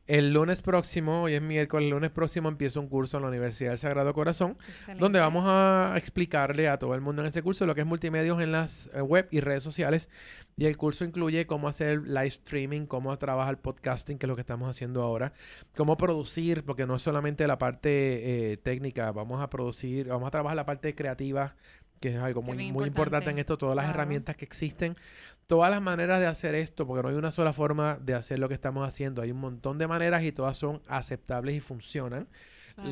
El 0.08 0.34
lunes 0.34 0.62
próximo, 0.62 1.24
hoy 1.24 1.36
es 1.36 1.42
miércoles, 1.42 1.86
el 1.86 1.92
lunes 1.92 2.12
próximo 2.12 2.50
empiezo 2.50 2.82
un 2.82 2.90
curso 2.90 3.18
en 3.18 3.24
la 3.24 3.30
Universidad 3.30 3.70
del 3.70 3.78
Sagrado 3.78 4.14
Corazón, 4.14 4.58
donde 5.00 5.20
vamos 5.20 5.46
a 5.48 5.94
explicarle 5.96 6.68
a 6.68 6.78
todo 6.78 6.96
el 6.96 7.02
mundo 7.02 7.22
en 7.22 7.30
ese 7.30 7.42
curso 7.42 7.66
lo 7.66 7.76
que 7.76 7.82
es 7.82 7.88
multimedios 7.88 8.42
en 8.42 8.52
las 8.52 8.90
eh, 8.94 9.02
web 9.02 9.28
y 9.32 9.40
redes 9.40 9.64
sociales. 9.64 10.10
Y 10.58 10.66
el 10.66 10.76
curso 10.76 11.06
incluye 11.06 11.48
cómo 11.48 11.70
hacer 11.70 12.02
live 12.06 12.28
streaming, 12.28 12.88
cómo 12.88 13.18
trabajar 13.18 13.62
podcasting, 13.62 14.18
que 14.18 14.26
es 14.26 14.28
lo 14.28 14.36
que 14.36 14.42
estamos 14.42 14.68
haciendo 14.70 15.02
ahora, 15.02 15.32
cómo 15.78 15.96
producir, 15.96 16.66
porque 16.66 16.86
no 16.86 16.96
es 16.96 17.02
solamente 17.02 17.48
la 17.48 17.58
parte 17.58 18.52
eh, 18.52 18.58
técnica, 18.58 19.12
vamos 19.14 19.42
a 19.42 19.50
producir, 19.50 20.08
vamos 20.08 20.28
a 20.28 20.32
trabajar 20.32 20.58
la 20.58 20.66
parte 20.66 20.94
creativa, 20.94 21.56
que 22.02 22.10
es 22.10 22.18
algo 22.18 22.42
muy, 22.42 22.72
muy 22.72 22.88
importante. 22.88 23.30
en 23.30 23.38
esto, 23.38 23.58
todas 23.58 23.76
las 23.76 23.88
herramientas 23.88 24.36
que 24.36 24.44
existen 24.44 24.98
todas 25.52 25.70
las 25.70 25.82
maneras 25.82 26.22
de 26.22 26.28
hacer 26.28 26.56
esto, 26.56 26.88
porque 26.88 27.04
no 27.04 27.10
hay 27.10 27.16
una 27.16 27.30
sola 27.30 27.52
forma 27.52 28.00
de 28.02 28.14
hacer 28.14 28.40
lo 28.40 28.48
que 28.48 28.54
estamos 28.54 28.88
haciendo. 28.88 29.22
Hay 29.22 29.32
un 29.32 29.42
montón 29.42 29.78
de 29.78 29.86
maneras 29.86 30.24
y 30.24 30.32
todas 30.32 30.56
son 30.56 30.82
aceptables 30.88 31.54
y 31.56 31.60
funcionan. 31.60 32.30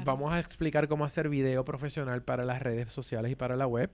Vamos 0.03 0.33
a 0.33 0.41
explicar 0.41 0.89
cómo 0.89 1.05
hacer 1.05 1.29
video 1.29 1.63
profesional 1.63 2.21
para 2.21 2.43
las 2.43 2.61
redes 2.61 2.91
sociales 2.91 3.31
y 3.31 3.35
para 3.37 3.55
la 3.55 3.65
web. 3.65 3.89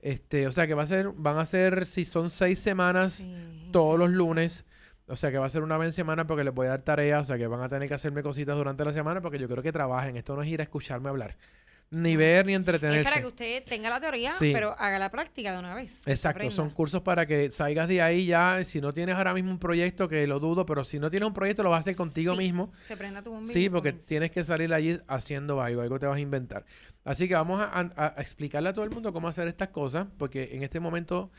Este, 0.00 0.46
o 0.46 0.52
sea 0.52 0.66
que 0.66 0.72
va 0.72 0.84
a 0.84 0.86
ser, 0.86 1.10
van 1.16 1.36
a 1.36 1.44
ser, 1.44 1.84
si 1.84 2.06
son 2.06 2.30
seis 2.30 2.58
semanas, 2.58 3.26
todos 3.72 3.98
los 3.98 4.08
lunes. 4.08 4.64
O 5.06 5.14
sea 5.14 5.30
que 5.30 5.36
va 5.36 5.44
a 5.44 5.50
ser 5.50 5.62
una 5.62 5.76
vez 5.76 5.88
en 5.88 5.92
semana 5.92 6.26
porque 6.26 6.44
les 6.44 6.54
voy 6.54 6.66
a 6.68 6.70
dar 6.70 6.80
tareas. 6.80 7.20
O 7.20 7.24
sea 7.26 7.36
que 7.36 7.46
van 7.46 7.60
a 7.60 7.68
tener 7.68 7.88
que 7.88 7.94
hacerme 7.94 8.22
cositas 8.22 8.56
durante 8.56 8.86
la 8.86 8.94
semana 8.94 9.20
porque 9.20 9.38
yo 9.38 9.48
creo 9.50 9.62
que 9.62 9.70
trabajen. 9.70 10.16
Esto 10.16 10.34
no 10.34 10.40
es 10.42 10.48
ir 10.48 10.60
a 10.60 10.62
escucharme 10.62 11.10
hablar 11.10 11.36
ni 11.90 12.16
ver 12.16 12.44
ni 12.46 12.54
entretenerse. 12.54 13.00
Es 13.00 13.08
para 13.08 13.20
que 13.20 13.26
usted 13.26 13.64
tenga 13.64 13.88
la 13.88 14.00
teoría, 14.00 14.32
pero 14.38 14.74
haga 14.78 14.98
la 14.98 15.10
práctica 15.10 15.52
de 15.52 15.58
una 15.58 15.74
vez. 15.74 15.92
Exacto, 16.06 16.50
son 16.50 16.70
cursos 16.70 17.02
para 17.02 17.26
que 17.26 17.50
salgas 17.50 17.88
de 17.88 18.02
ahí 18.02 18.26
ya. 18.26 18.62
Si 18.64 18.80
no 18.80 18.92
tienes 18.92 19.16
ahora 19.16 19.34
mismo 19.34 19.50
un 19.50 19.58
proyecto, 19.58 20.08
que 20.08 20.26
lo 20.26 20.38
dudo, 20.38 20.66
pero 20.66 20.84
si 20.84 20.98
no 20.98 21.10
tienes 21.10 21.26
un 21.26 21.34
proyecto, 21.34 21.62
lo 21.62 21.70
vas 21.70 21.78
a 21.78 21.80
hacer 21.80 21.96
contigo 21.96 22.36
mismo. 22.36 22.72
Se 22.86 22.96
prenda 22.96 23.22
tu 23.22 23.44
Sí, 23.44 23.70
porque 23.70 23.92
tienes 23.92 24.30
que 24.30 24.44
salir 24.44 24.72
allí 24.72 25.00
haciendo 25.06 25.60
algo, 25.62 25.82
algo 25.82 25.98
te 25.98 26.06
vas 26.06 26.16
a 26.16 26.20
inventar. 26.20 26.64
Así 27.04 27.26
que 27.26 27.34
vamos 27.34 27.60
a, 27.60 28.14
explicarle 28.18 28.68
a 28.68 28.72
todo 28.72 28.84
el 28.84 28.90
mundo 28.90 29.12
cómo 29.12 29.28
hacer 29.28 29.48
estas 29.48 29.68
cosas, 29.68 30.06
porque 30.18 30.50
en 30.52 30.62
este 30.62 30.80
momento 30.80 31.30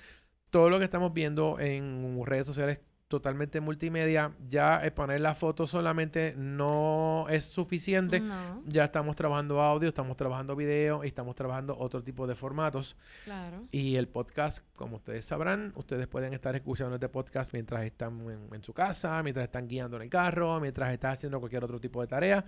todo 0.49 0.69
lo 0.69 0.79
que 0.79 0.85
estamos 0.85 1.13
viendo 1.13 1.59
en 1.59 2.19
redes 2.25 2.47
sociales 2.47 2.79
totalmente 3.09 3.59
multimedia, 3.59 4.33
ya 4.47 4.77
el 4.77 4.93
poner 4.93 5.19
la 5.19 5.33
foto 5.33 5.65
solamente 5.65 6.35
no 6.37 7.25
es 7.27 7.43
suficiente. 7.43 8.19
No, 8.19 8.61
Ya 8.67 8.85
estamos 8.85 9.15
trabajando 9.15 9.59
audio, 9.61 9.89
estamos 9.89 10.15
trabajando 10.15 10.55
video 10.55 11.03
y 11.03 11.07
estamos 11.07 11.35
trabajando 11.35 11.75
otro 11.77 12.03
tipo 12.03 12.27
de 12.27 12.35
formatos. 12.35 12.95
claro. 13.25 13.67
Y 13.71 13.95
el 13.95 14.07
podcast, 14.07 14.63
como 14.75 14.97
ustedes 14.97 15.25
sabrán, 15.25 15.73
ustedes 15.75 16.07
pueden 16.07 16.33
estar 16.33 16.55
escuchando 16.55 16.95
este 16.95 17.09
podcast 17.09 17.51
mientras 17.51 17.83
están 17.83 18.21
en, 18.29 18.53
en 18.53 18.63
su 18.63 18.73
casa, 18.73 19.21
mientras 19.23 19.43
están 19.45 19.67
guiando 19.67 19.97
en 19.97 20.03
el 20.03 20.09
carro, 20.09 20.59
mientras 20.59 20.93
están 20.93 21.11
haciendo 21.11 21.39
cualquier 21.39 21.63
otro 21.63 21.79
tipo 21.79 22.01
de 22.01 22.07
tarea. 22.07 22.45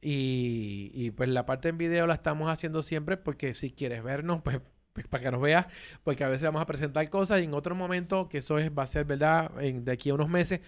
Y, 0.00 0.92
y, 0.94 1.10
pues 1.10 1.28
la 1.30 1.46
parte 1.46 1.68
en 1.68 1.78
video 1.78 2.06
la 2.06 2.14
estamos 2.14 2.48
haciendo 2.48 2.82
siempre 2.82 3.16
porque 3.16 3.54
si 3.54 3.72
quieres 3.72 4.04
vernos, 4.04 4.40
pues, 4.42 4.60
pues, 4.96 5.06
para 5.08 5.24
que 5.24 5.30
nos 5.30 5.42
veas, 5.42 5.66
porque 6.02 6.24
a 6.24 6.28
veces 6.28 6.44
vamos 6.44 6.62
a 6.62 6.66
presentar 6.66 7.08
cosas 7.10 7.42
y 7.42 7.44
en 7.44 7.52
otro 7.52 7.74
momento, 7.74 8.28
que 8.30 8.38
eso 8.38 8.58
es, 8.58 8.70
va 8.70 8.84
a 8.84 8.86
ser 8.86 9.04
verdad, 9.04 9.52
en, 9.60 9.84
de 9.84 9.92
aquí 9.92 10.08
a 10.08 10.14
unos 10.14 10.30
meses, 10.30 10.60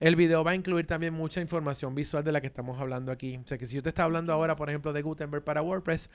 el 0.00 0.16
video 0.16 0.42
va 0.42 0.52
a 0.52 0.54
incluir 0.54 0.86
también 0.86 1.12
mucha 1.12 1.40
información 1.42 1.94
visual 1.94 2.24
de 2.24 2.32
la 2.32 2.40
que 2.40 2.46
estamos 2.46 2.80
hablando 2.80 3.12
aquí. 3.12 3.36
O 3.36 3.46
sea 3.46 3.58
que 3.58 3.66
si 3.66 3.76
yo 3.76 3.82
te 3.82 3.90
está 3.90 4.04
hablando 4.04 4.32
ahora, 4.32 4.56
por 4.56 4.70
ejemplo, 4.70 4.92
de 4.92 5.02
Gutenberg 5.02 5.44
para 5.44 5.60
WordPress, 5.62 6.10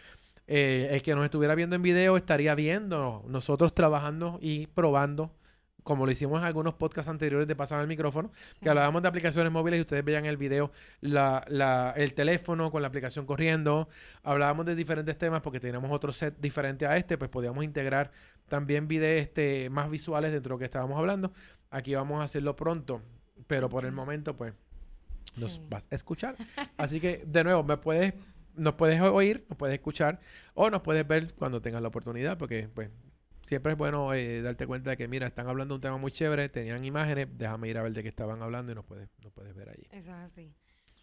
eh, 0.48 0.90
el 0.92 1.04
que 1.04 1.14
nos 1.14 1.24
estuviera 1.26 1.54
viendo 1.54 1.76
en 1.76 1.84
video 1.84 2.18
estaría 2.18 2.56
viendo 2.56 3.24
nosotros 3.28 3.76
trabajando 3.76 4.40
y 4.42 4.66
probando, 4.68 5.32
como 5.84 6.06
lo 6.06 6.12
hicimos 6.12 6.40
en 6.40 6.46
algunos 6.46 6.74
podcasts 6.76 7.10
anteriores 7.10 7.48
de 7.48 7.56
Pasar 7.56 7.82
el 7.82 7.88
Micrófono, 7.88 8.32
que 8.62 8.70
hablábamos 8.70 9.02
de 9.02 9.08
aplicaciones 9.08 9.52
móviles 9.52 9.80
y 9.80 9.82
ustedes 9.82 10.04
veían 10.04 10.26
el 10.26 10.38
video 10.38 10.72
la, 11.02 11.44
la- 11.48 11.94
el 11.96 12.14
teléfono 12.14 12.70
con 12.72 12.82
la 12.82 12.88
aplicación 12.90 13.26
corriendo. 13.26 13.88
Hablábamos 14.24 14.66
de 14.66 14.76
diferentes 14.76 15.18
temas 15.18 15.42
porque 15.42 15.60
teníamos 15.60 15.92
otro 15.92 16.12
set 16.12 16.36
diferente 16.40 16.86
a 16.86 16.98
este, 16.98 17.18
pues 17.18 17.30
podíamos 17.30 17.64
integrar 17.64 18.12
también 18.48 18.88
videos 18.88 19.22
este, 19.24 19.70
más 19.70 19.90
visuales 19.90 20.32
dentro 20.32 20.50
de 20.50 20.56
lo 20.56 20.60
que 20.60 20.66
estábamos 20.66 20.98
hablando. 20.98 21.32
Aquí 21.72 21.94
vamos 21.96 22.20
a 22.20 22.24
hacerlo 22.24 22.56
pronto, 22.56 23.02
pero 23.48 23.70
por 23.70 23.86
el 23.86 23.92
momento, 23.92 24.36
pues, 24.36 24.54
nos 25.38 25.54
Sí. 25.54 25.62
vas 25.70 25.88
a 25.92 25.96
escuchar. 25.96 26.36
Así 26.78 27.00
que, 27.00 27.24
de 27.26 27.44
nuevo, 27.44 27.64
me 27.64 27.78
puedes, 27.78 28.14
nos 28.56 28.74
puedes 28.74 29.00
oír, 29.02 29.46
nos 29.48 29.58
puedes 29.58 29.76
escuchar 29.76 30.20
o 30.56 30.70
nos 30.70 30.82
puedes 30.82 31.08
ver 31.08 31.34
cuando 31.36 31.62
tengas 31.62 31.82
la 31.82 31.88
oportunidad, 31.90 32.38
porque, 32.38 32.68
pues, 32.74 32.90
siempre 33.50 33.72
es 33.72 33.78
bueno 33.78 34.14
eh, 34.14 34.42
darte 34.44 34.68
cuenta 34.68 34.92
de 34.92 34.98
que, 34.98 35.08
mira, 35.08 35.26
están 35.26 35.48
hablando 35.48 35.74
de 35.74 35.78
un 35.78 35.82
tema 35.82 35.98
muy 35.98 36.12
chévere, 36.12 36.48
tenían 36.50 36.86
imágenes, 36.86 37.28
déjame 37.36 37.68
ir 37.68 37.78
a 37.80 37.82
ver 37.84 37.94
de 37.94 38.04
qué 38.04 38.10
estaban 38.10 38.42
hablando 38.44 38.72
y 38.72 38.76
nos 38.76 38.86
puedes, 38.86 39.10
nos 39.24 39.34
puedes 39.34 39.56
ver 39.56 39.70
allí. 39.70 39.88
Eso 39.92 40.12
es 40.12 40.32
así. 40.32 40.54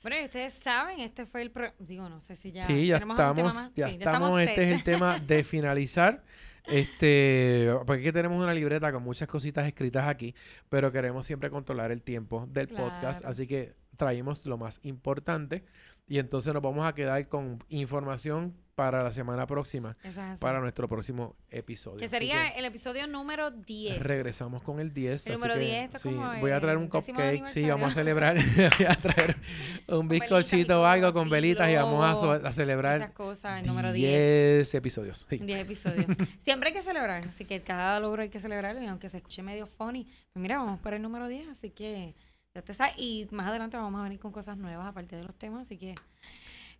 Bueno, 0.02 0.20
y 0.20 0.24
ustedes 0.26 0.54
saben, 0.54 1.00
este 1.00 1.26
fue 1.26 1.42
el... 1.42 1.50
pro- 1.50 1.72
Digo, 1.80 2.08
no 2.08 2.20
sé 2.20 2.36
si 2.36 2.52
ya... 2.52 2.62
sí, 2.62 2.86
ya 2.86 2.98
estamos, 2.98 3.70
ya 3.74 3.88
Sí, 3.90 3.98
estamos, 3.98 4.40
este 4.40 4.62
es 4.62 4.68
el 4.78 4.84
tema 4.92 5.18
de 5.18 5.42
finalizar. 5.42 6.22
Este, 6.68 7.68
porque 7.86 8.02
aquí 8.02 8.12
tenemos 8.12 8.42
una 8.42 8.52
libreta 8.54 8.92
con 8.92 9.02
muchas 9.02 9.28
cositas 9.28 9.66
escritas 9.66 10.06
aquí, 10.08 10.34
pero 10.68 10.92
queremos 10.92 11.26
siempre 11.26 11.50
controlar 11.50 11.90
el 11.90 12.02
tiempo 12.02 12.46
del 12.48 12.68
podcast, 12.68 13.24
así 13.24 13.46
que 13.46 13.74
traímos 13.96 14.44
lo 14.46 14.58
más 14.58 14.78
importante 14.82 15.64
y 16.08 16.18
entonces 16.18 16.52
nos 16.52 16.62
vamos 16.62 16.84
a 16.86 16.92
quedar 16.94 17.26
con 17.28 17.58
información 17.68 18.54
para 18.76 19.02
la 19.02 19.10
semana 19.10 19.46
próxima, 19.46 19.96
Eso 20.02 20.08
es 20.10 20.18
así. 20.18 20.40
para 20.40 20.60
nuestro 20.60 20.86
próximo 20.86 21.34
episodio. 21.50 21.98
Que 21.98 22.10
sería 22.10 22.48
el 22.50 22.66
episodio 22.66 23.06
número 23.06 23.50
10. 23.50 23.98
Regresamos 24.00 24.62
con 24.62 24.78
el 24.80 24.92
10. 24.92 25.26
El 25.26 25.32
así 25.32 25.40
número 25.40 25.54
que, 25.54 25.60
10, 25.66 25.84
esto 25.86 25.98
sí, 25.98 26.14
como 26.14 26.40
voy 26.40 26.50
a 26.50 26.60
traer 26.60 26.76
un 26.76 26.86
cupcake. 26.88 27.46
Sí, 27.46 27.62
vamos 27.66 27.92
a 27.92 27.94
celebrar. 27.94 28.36
voy 28.78 28.86
a 28.86 28.94
traer 28.96 29.36
un 29.88 30.06
bizcochito 30.08 30.82
o 30.82 30.84
algo 30.84 31.10
con 31.14 31.30
velitas 31.30 31.70
y 31.70 31.74
vamos 31.74 32.04
a, 32.04 32.14
so- 32.20 32.32
a 32.32 32.36
Esas 32.36 32.54
celebrar 32.54 33.14
cosas, 33.14 33.62
el 33.62 33.66
número 33.66 33.92
10. 33.92 34.58
10 34.68 34.74
episodios. 34.74 35.26
Sí. 35.28 35.38
10 35.38 35.58
episodios. 35.60 36.06
Siempre 36.44 36.68
hay 36.68 36.74
que 36.74 36.82
celebrar, 36.82 37.26
así 37.26 37.46
que 37.46 37.62
cada 37.62 37.98
logro 37.98 38.20
hay 38.22 38.28
que 38.28 38.40
celebrarlo 38.40 38.82
y 38.82 38.86
aunque 38.88 39.08
se 39.08 39.16
escuche 39.16 39.42
medio 39.42 39.66
funny, 39.66 40.04
pues 40.04 40.42
mira, 40.42 40.58
vamos 40.58 40.80
para 40.80 40.96
el 40.96 41.02
número 41.02 41.28
10, 41.28 41.48
así 41.48 41.70
que 41.70 42.14
y 42.98 43.26
más 43.32 43.46
adelante 43.48 43.76
vamos 43.78 44.00
a 44.00 44.04
venir 44.04 44.18
con 44.18 44.32
cosas 44.32 44.56
nuevas 44.56 44.86
aparte 44.86 45.16
de 45.16 45.22
los 45.24 45.34
temas, 45.36 45.62
así 45.62 45.76
que 45.78 45.94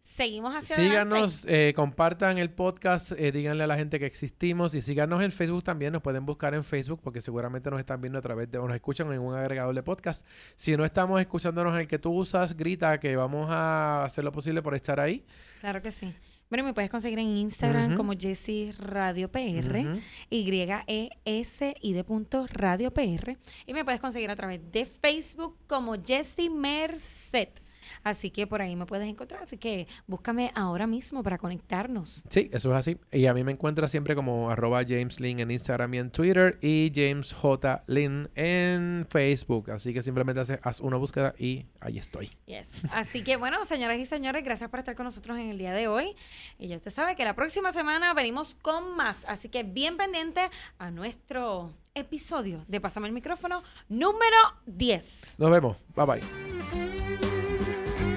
seguimos 0.06 0.54
hacia 0.54 0.76
adelante. 0.76 1.16
Síganos, 1.16 1.44
eh, 1.48 1.72
compartan 1.74 2.38
el 2.38 2.50
podcast, 2.50 3.12
eh, 3.12 3.32
díganle 3.32 3.64
a 3.64 3.66
la 3.66 3.76
gente 3.76 3.98
que 3.98 4.06
existimos 4.06 4.74
y 4.74 4.82
síganos 4.82 5.22
en 5.22 5.30
Facebook 5.30 5.64
también. 5.64 5.92
Nos 5.92 6.02
pueden 6.02 6.24
buscar 6.24 6.54
en 6.54 6.64
Facebook 6.64 7.00
porque 7.02 7.20
seguramente 7.20 7.70
nos 7.70 7.80
están 7.80 8.00
viendo 8.00 8.18
a 8.18 8.22
través 8.22 8.50
de 8.50 8.58
o 8.58 8.66
nos 8.66 8.76
escuchan 8.76 9.12
en 9.12 9.20
un 9.20 9.34
agregador 9.34 9.74
de 9.74 9.82
podcast. 9.82 10.24
Si 10.54 10.76
no 10.76 10.84
estamos 10.84 11.20
escuchándonos 11.20 11.74
en 11.74 11.80
el 11.80 11.88
que 11.88 11.98
tú 11.98 12.12
usas, 12.12 12.56
grita 12.56 12.98
que 13.00 13.16
vamos 13.16 13.48
a 13.50 14.04
hacer 14.04 14.24
lo 14.24 14.32
posible 14.32 14.62
por 14.62 14.74
estar 14.74 15.00
ahí. 15.00 15.24
Claro 15.60 15.82
que 15.82 15.90
sí. 15.90 16.14
Bueno, 16.48 16.62
me 16.62 16.72
puedes 16.72 16.90
conseguir 16.90 17.18
en 17.18 17.26
Instagram 17.26 17.96
como 17.96 18.12
Jessie 18.16 18.72
Radio 18.78 19.28
PR, 19.32 19.80
Ujú. 19.80 20.00
Y-E-S-I 20.30 21.92
de 21.92 22.04
punto 22.04 22.46
Radio 22.52 22.92
PR. 22.92 23.36
Y 23.66 23.74
me 23.74 23.84
puedes 23.84 24.00
conseguir 24.00 24.30
a 24.30 24.36
través 24.36 24.60
de 24.70 24.86
Facebook 24.86 25.56
como 25.66 25.96
Jessie 26.00 26.48
Merced. 26.48 27.48
Así 28.04 28.30
que 28.30 28.46
por 28.46 28.62
ahí 28.62 28.76
me 28.76 28.86
puedes 28.86 29.08
encontrar. 29.08 29.42
Así 29.42 29.56
que 29.58 29.86
búscame 30.06 30.52
ahora 30.54 30.86
mismo 30.86 31.22
para 31.22 31.38
conectarnos. 31.38 32.24
Sí, 32.30 32.48
eso 32.52 32.70
es 32.70 32.76
así. 32.76 32.98
Y 33.12 33.26
a 33.26 33.34
mí 33.34 33.44
me 33.44 33.52
encuentra 33.52 33.88
siempre 33.88 34.14
como 34.14 34.50
arroba 34.50 34.82
James 34.86 35.20
Lin 35.20 35.40
en 35.40 35.50
Instagram 35.50 35.94
y 35.94 35.98
en 35.98 36.10
Twitter 36.10 36.58
y 36.62 36.90
James 36.94 37.32
J. 37.32 37.84
Lin 37.86 38.28
en 38.34 39.06
Facebook. 39.08 39.70
Así 39.70 39.92
que 39.94 40.02
simplemente 40.02 40.40
hace- 40.40 40.60
haz 40.62 40.80
una 40.80 40.96
búsqueda 40.96 41.34
y 41.38 41.66
ahí 41.80 41.98
estoy. 41.98 42.30
Yes. 42.46 42.66
Así 42.92 43.22
que 43.22 43.36
bueno, 43.36 43.64
señoras 43.64 43.98
y 43.98 44.06
señores, 44.06 44.44
gracias 44.44 44.70
por 44.70 44.78
estar 44.80 44.94
con 44.96 45.04
nosotros 45.04 45.38
en 45.38 45.48
el 45.50 45.58
día 45.58 45.72
de 45.72 45.88
hoy. 45.88 46.14
Y 46.58 46.68
ya 46.68 46.76
usted 46.76 46.90
sabe 46.92 47.16
que 47.16 47.24
la 47.24 47.34
próxima 47.34 47.72
semana 47.72 48.14
venimos 48.14 48.54
con 48.56 48.96
más. 48.96 49.16
Así 49.26 49.48
que 49.48 49.62
bien 49.62 49.96
pendiente 49.96 50.40
a 50.78 50.90
nuestro 50.90 51.72
episodio 51.94 52.64
de 52.68 52.80
Pásame 52.80 53.06
el 53.06 53.12
micrófono 53.14 53.62
número 53.88 54.36
10. 54.66 55.36
Nos 55.38 55.50
vemos. 55.50 55.76
Bye 55.94 56.06
bye. 56.06 56.85